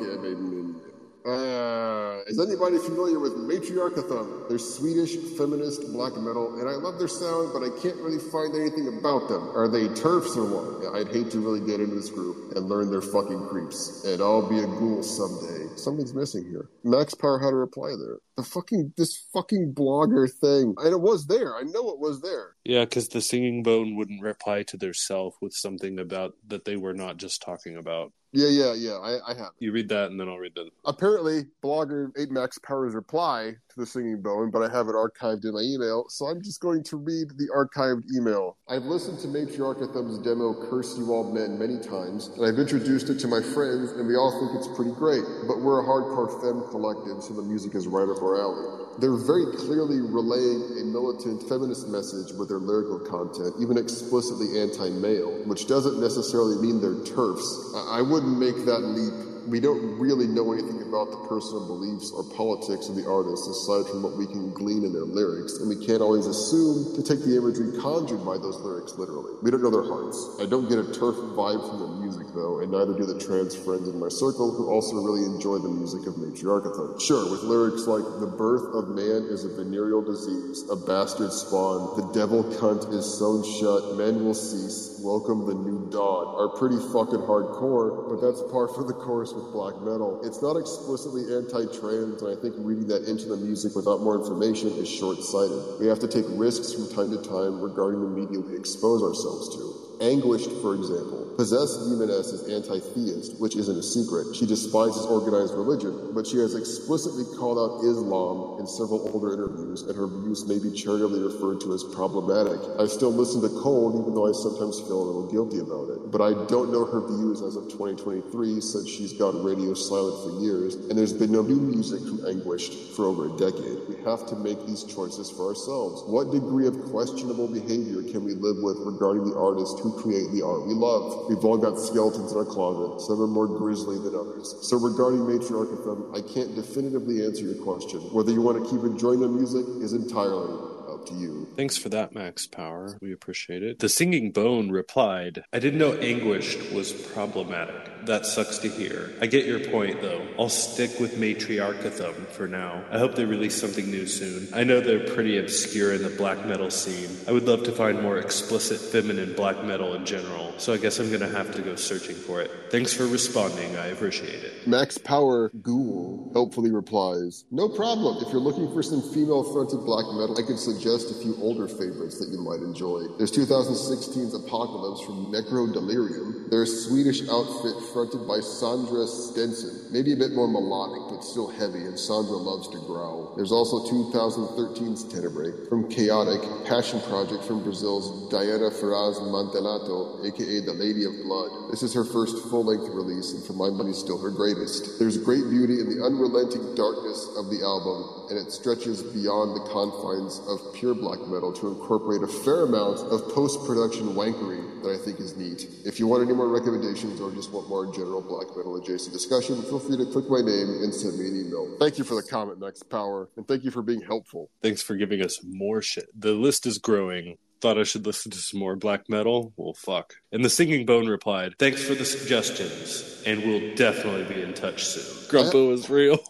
[1.29, 4.49] Uh, is anybody familiar with Matriarchathon?
[4.49, 8.55] They're Swedish feminist black metal, and I love their sound, but I can't really find
[8.55, 9.55] anything about them.
[9.55, 10.95] Are they turfs or what?
[10.95, 14.49] I'd hate to really get into this group and learn their fucking creeps, and I'll
[14.49, 15.67] be a ghoul someday.
[15.75, 16.69] Something's missing here.
[16.83, 18.17] Max Power had a reply there.
[18.35, 21.55] The fucking this fucking blogger thing, and it was there.
[21.55, 22.55] I know it was there.
[22.63, 26.75] Yeah, because the singing bone wouldn't reply to their self with something about that they
[26.75, 28.13] were not just talking about.
[28.31, 28.91] Yeah, yeah, yeah.
[28.93, 29.47] I, I have.
[29.47, 29.65] it.
[29.65, 30.69] You read that, and then I'll read that.
[30.85, 35.45] apparently blogger 8 max powers reply to the singing bone but i have it archived
[35.45, 39.27] in my email so i'm just going to read the archived email i've listened to
[39.27, 43.91] matriarchathum's demo curse you all men many times and i've introduced it to my friends
[43.93, 47.41] and we all think it's pretty great but we're a hardcore femme collective so the
[47.43, 52.49] music is right up our alley they're very clearly relaying a militant feminist message with
[52.49, 57.45] their lyrical content, even explicitly anti male, which doesn't necessarily mean they're turfs.
[57.75, 59.28] I I wouldn't make that leap.
[59.49, 63.89] We don't really know anything about the personal beliefs or politics of the artists aside
[63.89, 67.25] from what we can glean in their lyrics, and we can't always assume to take
[67.25, 69.33] the imagery conjured by those lyrics literally.
[69.41, 70.37] We don't know their hearts.
[70.37, 73.57] I don't get a turf vibe from their music though, and neither do the trans
[73.57, 77.01] friends in my circle who also really enjoy the music of Matriarchathon.
[77.01, 81.97] Sure, with lyrics like the birth of man is a venereal disease, a bastard spawn,
[81.97, 86.77] the devil cunt is sewn shut, men will cease, welcome the new dawn, are pretty
[86.93, 90.21] fucking hardcore, but that's par for the course with black metal.
[90.23, 94.69] It's not explicitly anti-trans, and I think reading that into the music without more information
[94.77, 95.79] is short-sighted.
[95.79, 99.55] We have to take risks from time to time regarding the media we expose ourselves
[99.55, 99.88] to.
[100.01, 101.27] Anguished, for example.
[101.35, 104.35] Possessed Demoness is anti-theist, which isn't a secret.
[104.35, 109.83] She despises organized religion, but she has explicitly called out Islam in several older interviews,
[109.83, 112.59] and her views may be charitably referred to as problematic.
[112.79, 116.11] I still listen to Cold, even though I sometimes feel a little guilty about it.
[116.11, 120.43] But I don't know her views as of 2023, since she's gone radio silent for
[120.43, 123.79] years, and there's been no new music from Anguished for over a decade.
[123.87, 126.03] We have to make these choices for ourselves.
[126.07, 130.45] What degree of questionable behavior can we live with regarding the artists who create the
[130.45, 131.29] art we love?
[131.29, 133.05] We've all got skeletons in our closet.
[133.05, 134.55] Some are more grisly than others.
[134.61, 137.99] So regarding Matriarchathum, I can't definitively answer your question.
[138.13, 140.53] Whether you want to keep enjoying the music is entirely
[140.89, 141.47] up to you.
[141.55, 142.97] Thanks for that, Max Power.
[143.01, 143.79] We appreciate it.
[143.79, 147.88] The singing bone replied, I didn't know anguished was problematic.
[148.05, 149.11] That sucks to hear.
[149.21, 150.25] I get your point, though.
[150.37, 152.83] I'll stick with Matriarchathum for now.
[152.91, 154.47] I hope they release something new soon.
[154.53, 157.09] I know they're pretty obscure in the black metal scene.
[157.27, 160.99] I would love to find more explicit feminine black metal in general, so I guess
[160.99, 162.51] I'm gonna have to go searching for it.
[162.71, 164.67] Thanks for responding, I appreciate it.
[164.67, 168.23] Max Power Ghoul helpfully replies, No problem.
[168.25, 171.67] If you're looking for some female fronted black metal, I could suggest a few older
[171.67, 173.05] favorites that you might enjoy.
[173.17, 176.47] There's 2016's Apocalypse from Necro Delirium.
[176.49, 179.91] There's Swedish outfit fronted by Sandra Stenson.
[179.91, 183.33] Maybe a bit more melodic, but still heavy, and Sandra loves to growl.
[183.35, 190.73] There's also 2013's Tenebrae from Chaotic, Passion Project from Brazil's Diana Ferraz Mantelato, aka the
[190.73, 191.71] Lady of Blood.
[191.71, 194.99] This is her first full length release, and for my money, still her greatest.
[194.99, 199.69] There's great beauty in the unrelenting darkness of the album, and it stretches beyond the
[199.71, 204.91] confines of pure black metal to incorporate a fair amount of post production wankery that
[204.93, 205.67] I think is neat.
[205.85, 209.61] If you want any more recommendations or just want more general black metal adjacent discussion,
[209.63, 211.77] feel free to click my name and send me an email.
[211.79, 214.49] Thank you for the comment, Max Power, and thank you for being helpful.
[214.61, 216.07] Thanks for giving us more shit.
[216.17, 217.37] The list is growing.
[217.61, 219.53] Thought I should listen to some more black metal?
[219.57, 220.15] Well, fuck.
[220.31, 224.85] And the Singing Bone replied, Thanks for the suggestions, and we'll definitely be in touch
[224.85, 225.03] soon.
[225.29, 226.17] Grumpo is real.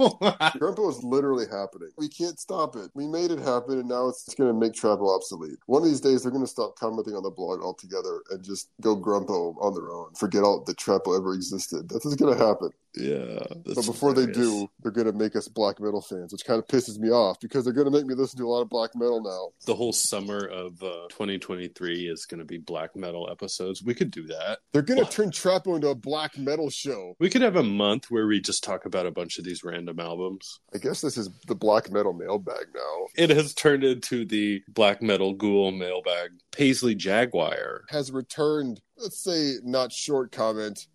[0.58, 1.90] Grumpo is literally happening.
[1.98, 2.90] We can't stop it.
[2.96, 5.60] We made it happen, and now it's going to make travel obsolete.
[5.68, 8.72] One of these days, they're going to stop commenting on the blog altogether and just
[8.82, 10.14] go Grumpo on their own.
[10.16, 11.90] Forget all the Trappo ever existed.
[11.90, 12.72] That's going to happen.
[12.96, 13.40] Yeah.
[13.66, 16.68] But before they do, they're going to make us black metal fans, which kind of
[16.68, 18.92] pisses me off because they're going to make me listen to a lot of black
[18.96, 19.50] metal now.
[19.66, 23.84] the whole summer of uh, 2023 is going to be black metal episodes.
[23.84, 24.60] We could do that.
[24.74, 27.16] They're going to turn Trappo into a black metal show.
[27.20, 30.00] We could have a month where we just talk about a bunch of these random
[30.00, 30.60] albums.
[30.74, 33.08] I guess this is the black metal mailbag now.
[33.16, 36.32] It has turned into the black metal ghoul mailbag.
[36.52, 37.84] Paisley Jaguar.
[37.90, 40.88] Has returned, let's say, not short comment.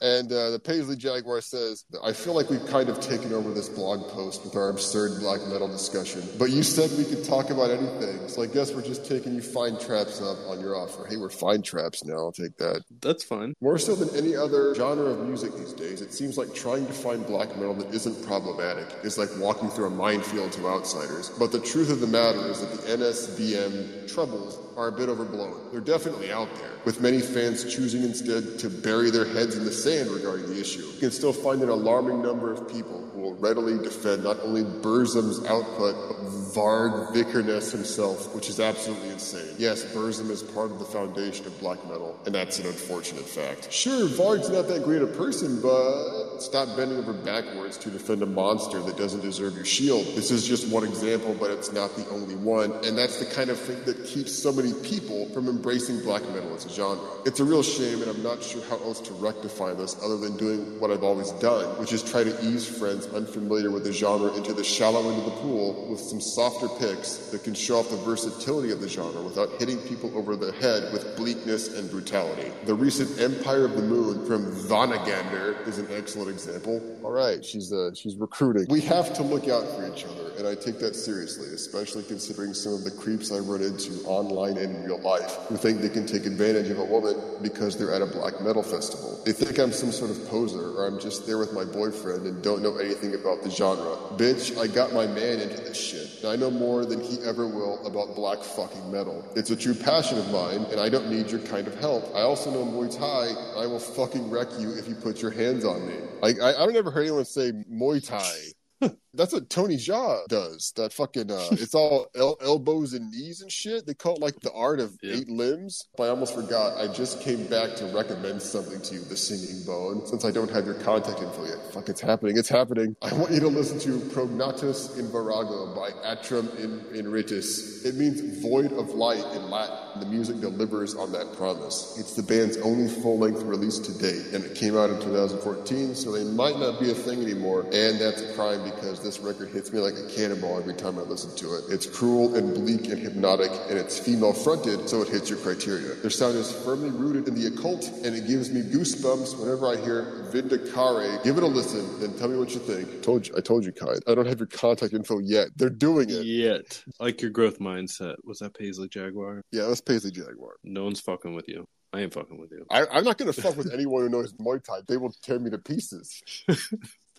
[0.00, 3.68] And uh, the Paisley Jaguar says, I feel like we've kind of taken over this
[3.68, 6.22] blog post with our absurd black metal discussion.
[6.38, 9.42] But you said we could talk about anything, so I guess we're just taking you
[9.42, 11.06] fine traps up on your offer.
[11.06, 12.82] Hey, we're fine traps now, I'll take that.
[13.02, 13.54] That's fine.
[13.60, 16.92] More so than any other genre of music these days, it seems like trying to
[16.92, 21.30] find black metal that isn't problematic is like walking through a minefield to outsiders.
[21.38, 25.68] But the truth of the matter is that the NSBM troubles are a bit overblown.
[25.72, 29.72] They're definitely out there, with many fans choosing instead to bury their heads in the
[29.72, 30.86] sand regarding the issue.
[30.86, 35.44] You can still find an alarming number of people will readily defend not only Burzum's
[35.46, 36.16] output, but
[36.54, 39.54] Varg Vikernes himself, which is absolutely insane.
[39.58, 43.72] Yes, Burzum is part of the foundation of black metal, and that's an unfortunate fact.
[43.72, 48.26] Sure, Varg's not that great a person, but stop bending over backwards to defend a
[48.26, 50.04] monster that doesn't deserve your shield.
[50.14, 53.50] This is just one example, but it's not the only one, and that's the kind
[53.50, 57.04] of thing that keeps so many people from embracing black metal as a genre.
[57.26, 60.36] It's a real shame, and I'm not sure how else to rectify this other than
[60.36, 64.32] doing what I've always done, which is try to ease friends unfamiliar with the genre
[64.34, 67.90] into the shallow end of the pool with some softer picks that can show off
[67.90, 72.50] the versatility of the genre without hitting people over the head with bleakness and brutality.
[72.64, 76.80] The recent Empire of the Moon from Vanagander is an excellent example.
[77.02, 78.66] All right, she's uh, she's recruiting.
[78.70, 82.54] We have to look out for each other, and I take that seriously, especially considering
[82.54, 85.88] some of the creeps I run into online and in real life who think they
[85.88, 89.20] can take advantage of a woman because they're at a black metal festival.
[89.24, 92.42] They think I'm some sort of poser or I'm just there with my boyfriend and
[92.42, 93.96] don't know anything about the genre.
[94.16, 97.84] Bitch, I got my man into this shit, I know more than he ever will
[97.86, 99.24] about black fucking metal.
[99.34, 102.14] It's a true passion of mine, and I don't need your kind of help.
[102.14, 103.60] I also know Muay Thai.
[103.60, 105.94] I will fucking wreck you if you put your hands on me.
[106.22, 108.90] I, I've never heard anyone say Muay Thai.
[109.14, 110.72] That's what Tony Jaa does.
[110.76, 113.86] That fucking uh it's all el- elbows and knees and shit.
[113.86, 115.14] They call it like the art of Yeah.
[115.16, 115.88] eight limbs.
[115.96, 116.76] But I almost forgot.
[116.78, 120.06] I just came back to recommend something to you, the singing bone.
[120.06, 121.58] Since I don't have your contact info yet.
[121.72, 122.38] Fuck, it's happening.
[122.38, 122.94] It's happening.
[123.02, 127.84] I want you to listen to Prognatus in Virago by Atrum in Inritus.
[127.84, 129.76] It means void of light in Latin.
[130.00, 131.96] The music delivers on that promise.
[131.98, 136.12] It's the band's only full-length release to date, and it came out in 2014, so
[136.12, 137.62] they might not be a thing anymore.
[137.72, 141.02] And that's a crime because this record hits me like a cannonball every time I
[141.02, 141.64] listen to it.
[141.68, 145.94] It's cruel and bleak and hypnotic, and it's female-fronted, so it hits your criteria.
[145.94, 149.76] Their sound is firmly rooted in the occult, and it gives me goosebumps whenever I
[149.76, 151.22] hear Vindicare.
[151.24, 153.02] Give it a listen, then tell me what you think.
[153.02, 153.94] Told you, I told you, Kai.
[154.06, 155.48] I don't have your contact info yet.
[155.56, 156.24] They're doing it.
[156.24, 156.84] Yet.
[156.98, 158.16] Like your growth mindset.
[158.24, 159.42] Was that Paisley Jaguar?
[159.52, 160.56] Yeah, that's Paisley Jaguar.
[160.64, 161.66] No one's fucking with you.
[161.92, 162.64] I ain't fucking with you.
[162.70, 164.80] I, I'm not going to fuck with anyone who knows Muay Thai.
[164.86, 166.22] They will tear me to pieces.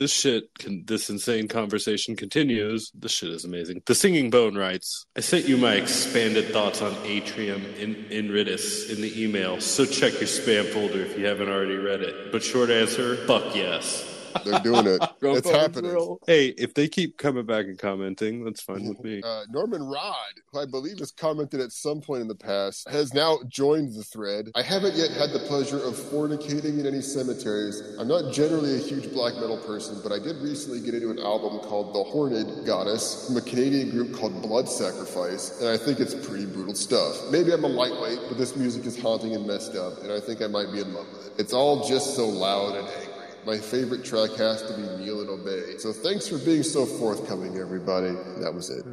[0.01, 2.91] This shit, can, this insane conversation continues.
[2.95, 3.83] This shit is amazing.
[3.85, 8.99] The Singing Bone writes, I sent you my expanded thoughts on Atrium in, Inridis in
[8.99, 12.31] the email, so check your spam folder if you haven't already read it.
[12.31, 14.10] But short answer, fuck yes.
[14.46, 15.02] They're doing it.
[15.21, 15.92] Roll it's happening.
[15.92, 16.19] roll.
[16.25, 19.21] Hey, if they keep coming back and commenting, that's fine with me.
[19.23, 20.15] Uh, Norman Rod,
[20.52, 24.04] who I believe has commented at some point in the past, has now joined the
[24.04, 24.50] thread.
[24.56, 27.82] I haven't yet had the pleasure of fornicating in any cemeteries.
[28.00, 31.19] I'm not generally a huge black metal person, but I did recently get into an
[31.19, 36.00] album called The Horned Goddess from a Canadian group called Blood Sacrifice, and I think
[36.00, 37.29] it's pretty brutal stuff.
[37.32, 40.42] Maybe I'm a lightweight, but this music is haunting and messed up, and I think
[40.42, 41.34] I might be in love with it.
[41.38, 43.10] It's all just so loud and angry.
[43.46, 45.77] My favorite track has to be Kneel and Obey.
[45.77, 48.12] So thanks for being so forthcoming, everybody.
[48.39, 48.85] That was it.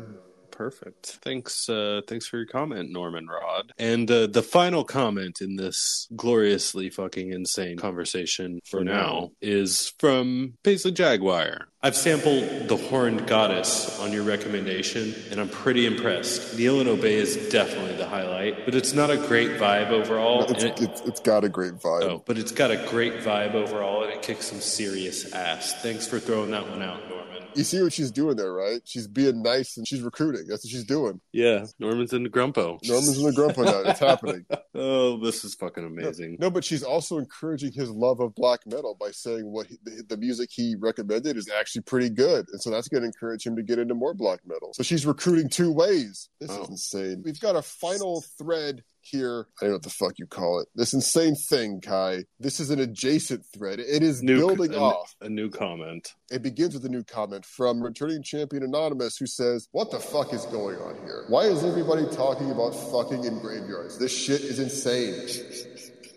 [0.59, 1.21] Perfect.
[1.23, 1.69] Thanks.
[1.69, 3.73] Uh, thanks for your comment, Norman Rod.
[3.79, 10.55] And uh, the final comment in this gloriously fucking insane conversation for, now, is from
[10.65, 11.69] Paisley Jaguar.
[11.81, 16.59] I've sampled the Horned Goddess on your recommendation, and I'm pretty impressed.
[16.59, 20.43] Kneel and Obey is definitely the highlight, but it's not a great vibe overall.
[20.51, 22.03] It's, it- it's, it's got a great vibe.
[22.03, 25.81] oh, but it's got a great vibe overall, and it kicks some serious ass.
[25.83, 27.28] Thanks for throwing that one out, Norman.
[27.59, 28.81] You see what she's doing there, right?
[28.85, 30.47] She's being nice and she's recruiting.
[30.49, 31.21] That's what she's doing.
[31.33, 32.79] Yeah, Norman's in the Grumpo.
[32.87, 33.91] Norman's in the grumpo now.
[33.91, 34.47] It's happening.
[34.81, 36.37] Oh, this is fucking amazing.
[36.39, 40.05] No, but she's also encouraging his love of black metal by saying what he, the,
[40.11, 43.57] the music he recommended is actually pretty good, and so that's going to encourage him
[43.57, 44.71] to get into more black metal.
[44.75, 46.29] So she's recruiting two ways.
[46.41, 46.63] This Oh.
[46.63, 47.23] is insane.
[47.25, 49.47] We've got a final thread here.
[49.61, 50.69] I don't know what the fuck you call it.
[50.75, 52.25] This insane thing, Kai.
[52.39, 53.81] This is an adjacent thread.
[53.81, 55.15] It is New- building a- off.
[55.21, 56.15] A new comment.
[56.31, 60.33] It begins with a new comment from returning champion Anonymous who says, What the fuck
[60.35, 61.25] is going on here?
[61.29, 63.99] Why is everybody talking about fucking in graveyards?
[63.99, 65.27] This shit is insane.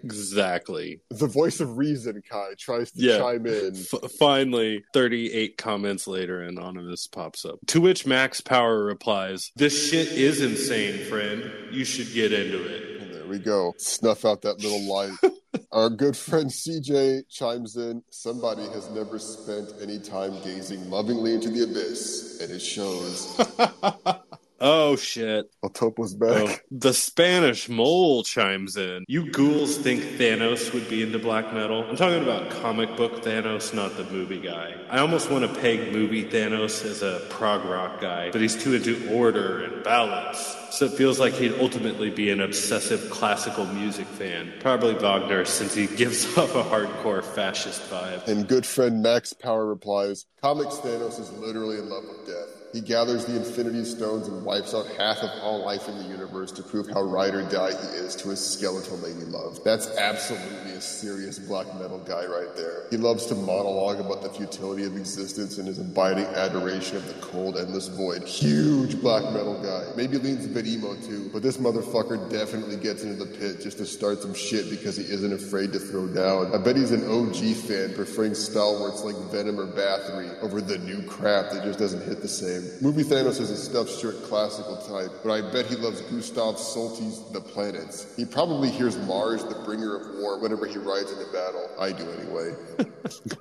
[0.03, 1.01] Exactly.
[1.09, 3.17] The voice of reason, Kai, tries to Yeah.
[3.17, 3.75] chime in.
[3.75, 7.59] F- finally, 38 comments later, Anonymous pops up.
[7.67, 11.43] To which Max Power replies, This shit is insane, friend.
[11.71, 13.01] You should get into it.
[13.01, 13.73] And there we go.
[13.77, 15.13] Snuff out that little light.
[15.73, 18.03] Our good friend CJ chimes in.
[18.09, 23.37] Somebody has never spent any time gazing lovingly into the abyss, and it shows.
[24.63, 25.51] Oh, shit.
[25.63, 26.49] El Topo's oh, back.
[26.49, 29.03] Oh, the Spanish mole chimes in.
[29.07, 31.83] You ghouls think Thanos would be into black metal?
[31.83, 34.75] I'm talking about comic book Thanos, not the movie guy.
[34.91, 38.75] I almost want to peg movie Thanos as a prog rock guy, but he's too
[38.75, 40.55] into order and balance.
[40.69, 44.53] So it feels like he'd ultimately be an obsessive classical music fan.
[44.59, 48.27] Probably Wagner, since he gives off a hardcore fascist vibe.
[48.27, 52.60] And good friend Max Power replies, Comics Thanos is literally in love with death.
[52.73, 56.51] He gathers the Infinity Stones and wipes out half of all life in the universe
[56.53, 59.59] to prove how ride or die he is to his skeletal lady love.
[59.65, 62.85] That's absolutely a serious black metal guy right there.
[62.89, 67.13] He loves to monologue about the futility of existence and his abiding adoration of the
[67.25, 68.23] cold, endless void.
[68.23, 69.91] Huge black metal guy.
[69.97, 73.79] Maybe leans a bit emo too, but this motherfucker definitely gets into the pit just
[73.79, 76.53] to start some shit because he isn't afraid to throw down.
[76.53, 81.01] I bet he's an OG fan preferring stalwarts like Venom or Bathory over the new
[81.03, 82.60] crap that just doesn't hit the same.
[82.81, 87.21] Movie Thanos is a stuffed shirt classical type, but I bet he loves Gustav Solti's
[87.31, 88.15] The Planets.
[88.15, 91.69] He probably hears Mars, the bringer of war, whenever he rides into battle.
[91.79, 92.55] I do anyway.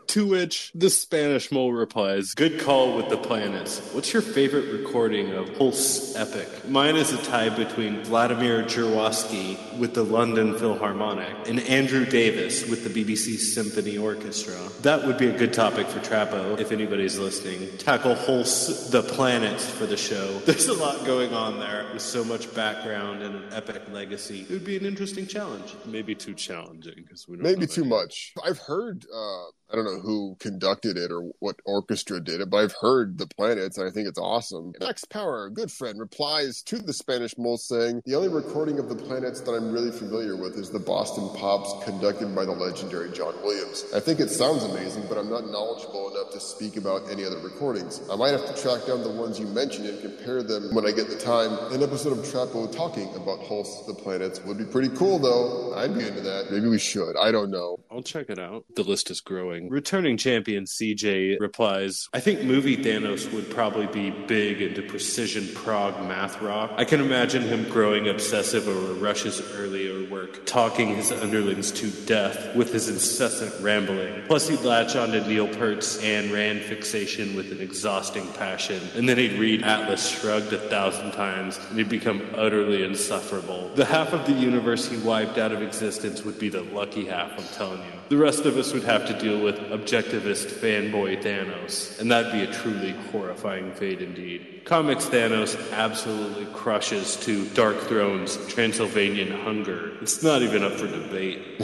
[0.08, 3.78] To which the Spanish mole replies, Good call with the planets.
[3.92, 6.68] What's your favorite recording of Holst's Epic?
[6.68, 12.82] Mine is a tie between Vladimir Jurowski with the London Philharmonic and Andrew Davis with
[12.82, 14.58] the BBC Symphony Orchestra.
[14.82, 17.68] That would be a good topic for Trappo, if anybody's listening.
[17.78, 20.38] Tackle Holst's the planets for the show.
[20.46, 24.42] There's a lot going on there with so much background and an epic legacy.
[24.42, 25.74] It would be an interesting challenge.
[25.84, 28.32] Maybe too challenging because we don't Maybe know too much.
[28.44, 32.58] I've heard, uh, I don't know who conducted it or what orchestra did it, but
[32.58, 34.72] I've heard the planets and I think it's awesome.
[34.80, 38.88] Max Power, a good friend, replies to the Spanish mole saying, The only recording of
[38.88, 43.12] the planets that I'm really familiar with is the Boston Pops conducted by the legendary
[43.12, 43.84] John Williams.
[43.94, 47.38] I think it sounds amazing, but I'm not knowledgeable enough to speak about any other
[47.38, 48.00] recordings.
[48.10, 50.90] I might have to track down the ones you mentioned and compare them when I
[50.90, 51.52] get the time.
[51.72, 55.74] An episode of Trappo talking about Holst's the planets would be pretty cool though.
[55.76, 56.50] I'd be into that.
[56.50, 57.16] Maybe we should.
[57.16, 57.78] I don't know.
[57.90, 58.64] I'll check it out.
[58.74, 59.59] The list is growing.
[59.68, 66.00] Returning champion CJ replies, I think movie Thanos would probably be big into precision prog
[66.06, 66.72] math rock.
[66.76, 72.54] I can imagine him growing obsessive over Rush's earlier work, talking his underlings to death
[72.54, 74.22] with his incessant rambling.
[74.26, 79.18] Plus, he'd latch onto Neil Peart's Ayn Rand fixation with an exhausting passion, and then
[79.18, 83.70] he'd read Atlas Shrugged a thousand times, and he'd become utterly insufferable.
[83.74, 87.32] The half of the universe he wiped out of existence would be the lucky half,
[87.38, 87.92] I'm telling you.
[88.08, 92.32] The rest of us would have to deal with with objectivist fanboy Thanos, and that'd
[92.32, 94.62] be a truly horrifying fate indeed.
[94.64, 99.92] Comics Thanos absolutely crushes to Darkthrone's Transylvanian hunger.
[100.00, 101.60] It's not even up for debate.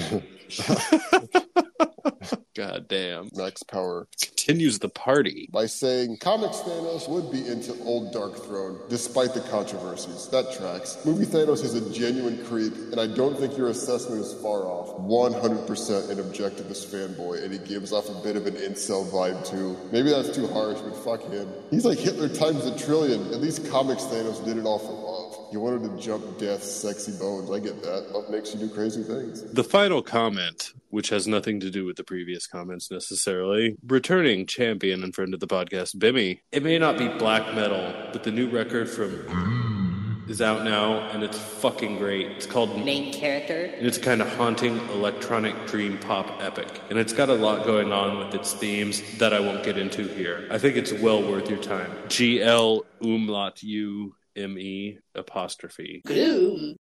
[2.55, 3.29] God damn.
[3.35, 5.49] Max Power Continues the party.
[5.53, 10.29] by saying Comics Thanos would be into old Darkthrone, despite the controversies.
[10.29, 10.99] That tracks.
[11.05, 14.97] Movie Thanos is a genuine creep, and I don't think your assessment is far off.
[15.01, 19.77] 100% an objectivist fanboy, and he gives off a bit of an incel vibe too.
[19.93, 21.49] Maybe that's too harsh, but fuck him.
[21.71, 23.21] He's like Hitler times a trillion.
[23.33, 25.06] At least Comics Thanos did it all for.
[25.57, 27.51] You wanted to jump death's sexy bones.
[27.51, 28.13] I get that.
[28.13, 29.43] Love makes you do crazy things.
[29.55, 35.03] The final comment, which has nothing to do with the previous comments necessarily, returning champion
[35.03, 36.41] and friend of the podcast, Bimmy.
[36.53, 41.23] It may not be black metal, but the new record from is out now and
[41.23, 42.33] it's fucking great.
[42.33, 43.65] It's called main character.
[43.79, 46.83] and it's kind of haunting electronic dream pop epic.
[46.91, 50.07] And it's got a lot going on with its themes that I won't get into
[50.07, 50.47] here.
[50.51, 51.91] I think it's well worth your time.
[52.09, 56.03] G L umlaut U M E apostrophe.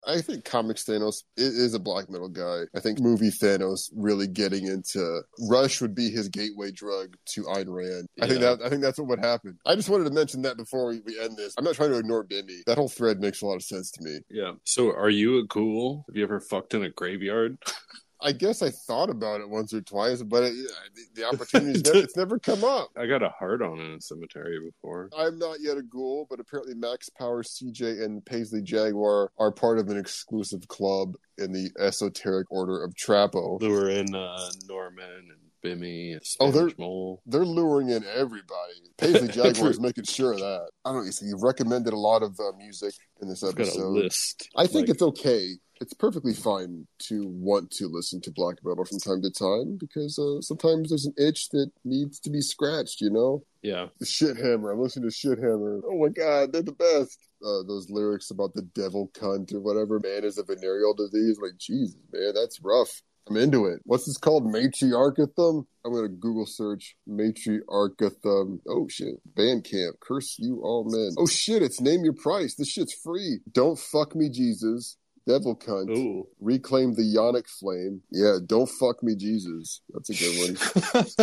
[0.07, 2.63] I think Comics Thanos is a black metal guy.
[2.75, 7.67] I think movie Thanos really getting into Rush would be his gateway drug to Ayn
[7.69, 8.07] Rand.
[8.21, 9.59] I think that I think that's what would happen.
[9.67, 11.55] I just wanted to mention that before we, we end this.
[11.59, 12.65] I'm not trying to ignore Bimmy.
[12.67, 14.21] That whole thread makes a lot of sense to me.
[14.31, 14.53] Yeah.
[14.65, 16.05] So are you a ghoul?
[16.09, 17.59] Have you ever fucked in a graveyard?
[18.23, 20.55] I guess I thought about it once or twice, but it,
[21.15, 22.91] the, opportunity's never, it's never come up.
[22.97, 25.11] I got a heart on in a cemetery before.
[25.17, 29.79] I'm not yet a ghoul, but apparently Max Power, CJ, and Paisley Jaguar are part
[29.79, 33.59] of an exclusive club in the esoteric order of Trappo.
[33.59, 37.23] They were in uh, Norman and Bimmy Oh, they're- Mole.
[37.27, 38.91] they're luring in everybody.
[38.99, 40.69] Paisley Jaguar is making sure of that.
[40.85, 41.11] I don't know.
[41.11, 43.89] So you've recommended a lot of uh, music in this I've got a episode.
[43.91, 44.49] list.
[44.57, 45.51] I think Like, it's okay.
[45.83, 50.19] It's perfectly fine to want to listen to black metal from time to time because
[50.19, 53.01] uh, sometimes there's an itch that needs to be scratched.
[53.01, 53.87] You know, yeah.
[53.99, 54.73] the shit hammer.
[54.73, 55.81] I'm listening to shit hammer.
[55.91, 57.19] Oh my god, they're the best.
[57.43, 59.99] Uh, those lyrics about the devil cunt or whatever.
[59.99, 61.39] Man is a venereal disease.
[61.41, 63.01] Like Jesus, man, that's rough.
[63.29, 63.81] I'm into it.
[63.85, 64.45] What's this called?
[64.45, 65.65] Matriarchathum?
[65.85, 68.59] I'm gonna Google search Matriarchathum.
[68.69, 69.15] Oh shit.
[69.35, 70.01] Bandcamp.
[70.01, 71.15] Curse you all men.
[71.19, 72.55] Oh shit, it's name your price.
[72.55, 73.39] This shit's free.
[73.53, 74.97] Don't fuck me, Jesus.
[75.27, 75.97] Devil cunt.
[75.97, 76.27] Ooh.
[76.41, 78.03] Reclaim the Yonic flame.
[78.11, 79.83] Yeah, don't fuck me, Jesus.
[79.93, 80.57] That's a good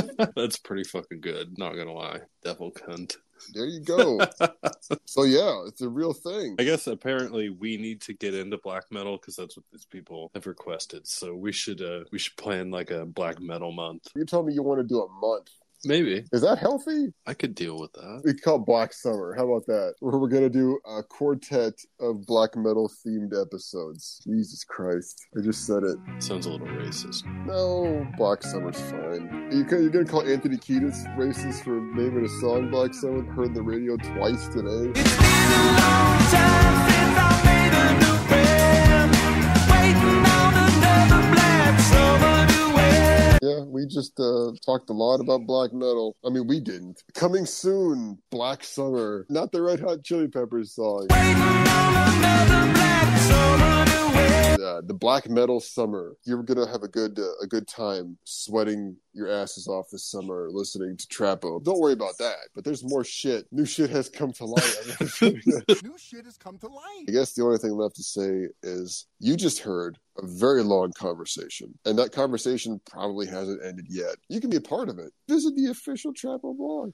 [0.06, 0.32] one.
[0.36, 1.58] That's pretty fucking good.
[1.58, 2.20] Not gonna lie.
[2.44, 3.18] Devil cunt.
[3.54, 4.20] There you go.
[5.06, 6.56] so yeah, it's a real thing.
[6.60, 10.32] I guess apparently we need to get into black metal because that's what these people
[10.34, 11.08] have requested.
[11.08, 14.08] So we should uh we should plan like a black metal month.
[14.16, 15.50] You told me you want to do a month.
[15.86, 17.14] Maybe Is that healthy?
[17.26, 18.22] I could deal with that.
[18.26, 19.36] We call it Black Summer.
[19.38, 19.96] How about that?
[20.00, 24.20] Where we're gonna do a quartet of black metal themed episodes.
[24.24, 25.28] Jesus Christ!
[25.38, 25.98] I just said it.
[26.20, 27.26] Sounds a little racist.
[27.46, 29.50] No, Black Summer's fine.
[29.52, 33.24] You can, you're gonna call Anthony Kiedis racist for naming a song Black Summer?
[33.34, 34.94] Heard the radio twice today.
[43.48, 46.18] Yeah, we just uh, talked a lot about black metal.
[46.26, 47.02] I mean, we didn't.
[47.14, 49.26] Coming soon, Black Summer.
[49.30, 51.08] Not the Red Hot Chili Peppers song.
[54.60, 56.16] Uh, the black metal summer.
[56.24, 60.50] You're gonna have a good uh, a good time sweating your asses off this summer
[60.52, 61.64] listening to Trappo.
[61.64, 62.50] Don't worry about that.
[62.54, 63.46] But there's more shit.
[63.52, 64.78] New shit has come to light.
[65.22, 67.06] New shit has come to light.
[67.08, 70.92] I guess the only thing left to say is you just heard a very long
[70.94, 74.16] conversation, and that conversation probably hasn't ended yet.
[74.30, 75.12] You can be a part of it.
[75.30, 76.94] Visit the official Trappo blog,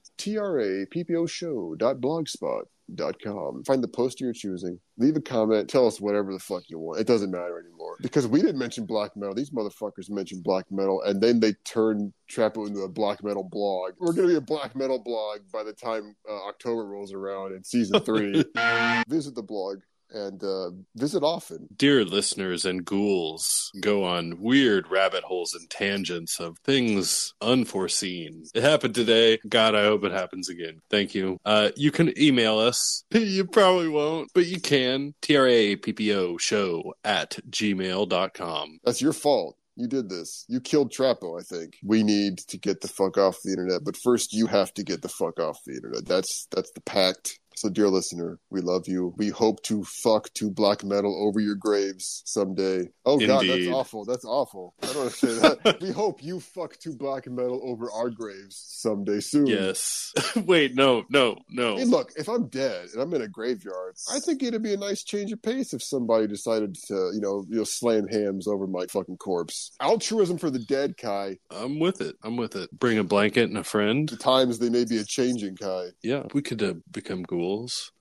[2.92, 3.64] trapposhow.blogspot.com.
[3.64, 4.80] Find the poster you're choosing.
[4.98, 5.70] Leave a comment.
[5.70, 7.00] Tell us whatever the fuck you want.
[7.00, 7.98] It doesn't matter anymore.
[8.02, 9.36] Because we didn't mention black metal.
[9.36, 13.94] These motherfuckers mentioned black metal, and then they turned Trappo into a black metal blog.
[14.00, 17.54] We're going to be a black metal blog by the time uh, October rolls around
[17.54, 18.44] in season three.
[19.08, 19.80] Visit the blog
[20.14, 21.68] and uh, visit often.
[21.76, 28.44] Dear listeners and ghouls, go on weird rabbit holes and tangents of things unforeseen.
[28.54, 29.40] It happened today.
[29.48, 30.80] God, I hope it happens again.
[30.90, 31.38] Thank you.
[31.46, 33.04] Uh, you can email us.
[33.34, 35.16] You probably won't, but you can.
[35.22, 38.80] TRAPPO show at gmail.com.
[38.84, 39.58] That's your fault.
[39.76, 40.46] You did this.
[40.48, 41.78] You killed Trappo, I think.
[41.84, 45.02] We need to get the fuck off the internet, but first you have to get
[45.02, 46.06] the fuck off the internet.
[46.06, 49.14] That's that's the pact So, dear listener, we love you.
[49.18, 52.90] We hope to fuck to black metal over your graves someday.
[53.06, 54.06] Oh God, that's awful.
[54.06, 54.74] That's awful.
[54.82, 55.78] I don't want to say that.
[55.82, 59.48] we hope you fuck to black metal over our graves someday soon.
[59.48, 60.14] Yes.
[60.36, 61.78] Wait, no, no, no.
[61.78, 64.78] Hey, look, if I'm dead and I'm in a graveyard, I think it'd be a
[64.78, 68.68] nice change of pace if somebody decided to, you know, you know, slam hams over
[68.68, 69.72] my fucking corpse.
[69.80, 71.38] Altruism for the dead, Kai.
[71.52, 72.16] I'm with it.
[72.24, 72.72] I'm with it.
[72.78, 74.10] Bring a blanket and a friend.
[74.10, 75.90] The times they may be a changing, Kai.
[76.02, 77.43] Yeah, we could uh, become ghouls.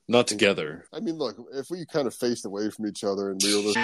[0.08, 0.84] Not together.
[0.92, 3.72] I mean, look, if we kind of faced away from each other and we were
[3.72, 3.78] just,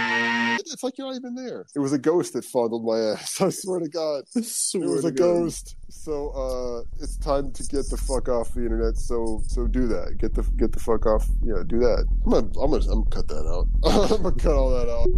[0.73, 1.65] it's like you're not even there.
[1.75, 3.41] It was a ghost that fondled my ass.
[3.41, 4.25] I swear to God.
[4.37, 5.17] I It was a God.
[5.17, 5.77] ghost.
[5.89, 8.97] So uh it's time to get the fuck off the internet.
[8.97, 10.19] So so do that.
[10.19, 11.27] Get the get the fuck off.
[11.43, 12.05] Yeah, do that.
[12.27, 13.67] I'm gonna I'm gonna, I'm gonna cut that out.
[14.13, 15.09] I'm gonna cut all that out.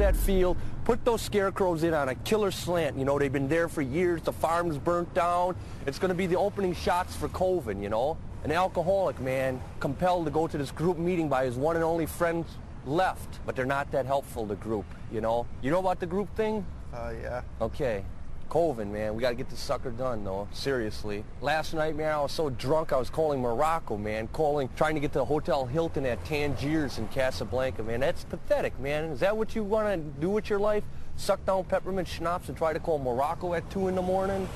[0.00, 2.98] That field, put those scarecrows in on a killer slant.
[2.98, 4.22] You know, they've been there for years.
[4.22, 5.54] The farm's burnt down.
[5.86, 8.16] It's going to be the opening shots for Coven, you know?
[8.42, 12.06] An alcoholic man compelled to go to this group meeting by his one and only
[12.06, 12.46] friends
[12.86, 15.46] left, but they're not that helpful, the group, you know?
[15.62, 16.64] You know about the group thing?
[16.92, 17.42] Uh, yeah.
[17.60, 18.04] Okay.
[18.48, 19.14] Coven, man.
[19.14, 20.48] We got to get this sucker done, though.
[20.52, 21.24] Seriously.
[21.40, 24.26] Last night, man, I was so drunk, I was calling Morocco, man.
[24.32, 28.00] Calling, trying to get to the Hotel Hilton at Tangiers in Casablanca, man.
[28.00, 29.04] That's pathetic, man.
[29.04, 30.82] Is that what you want to do with your life?
[31.16, 34.48] Suck down peppermint schnapps and try to call Morocco at 2 in the morning?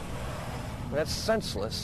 [0.92, 1.74] That's senseless.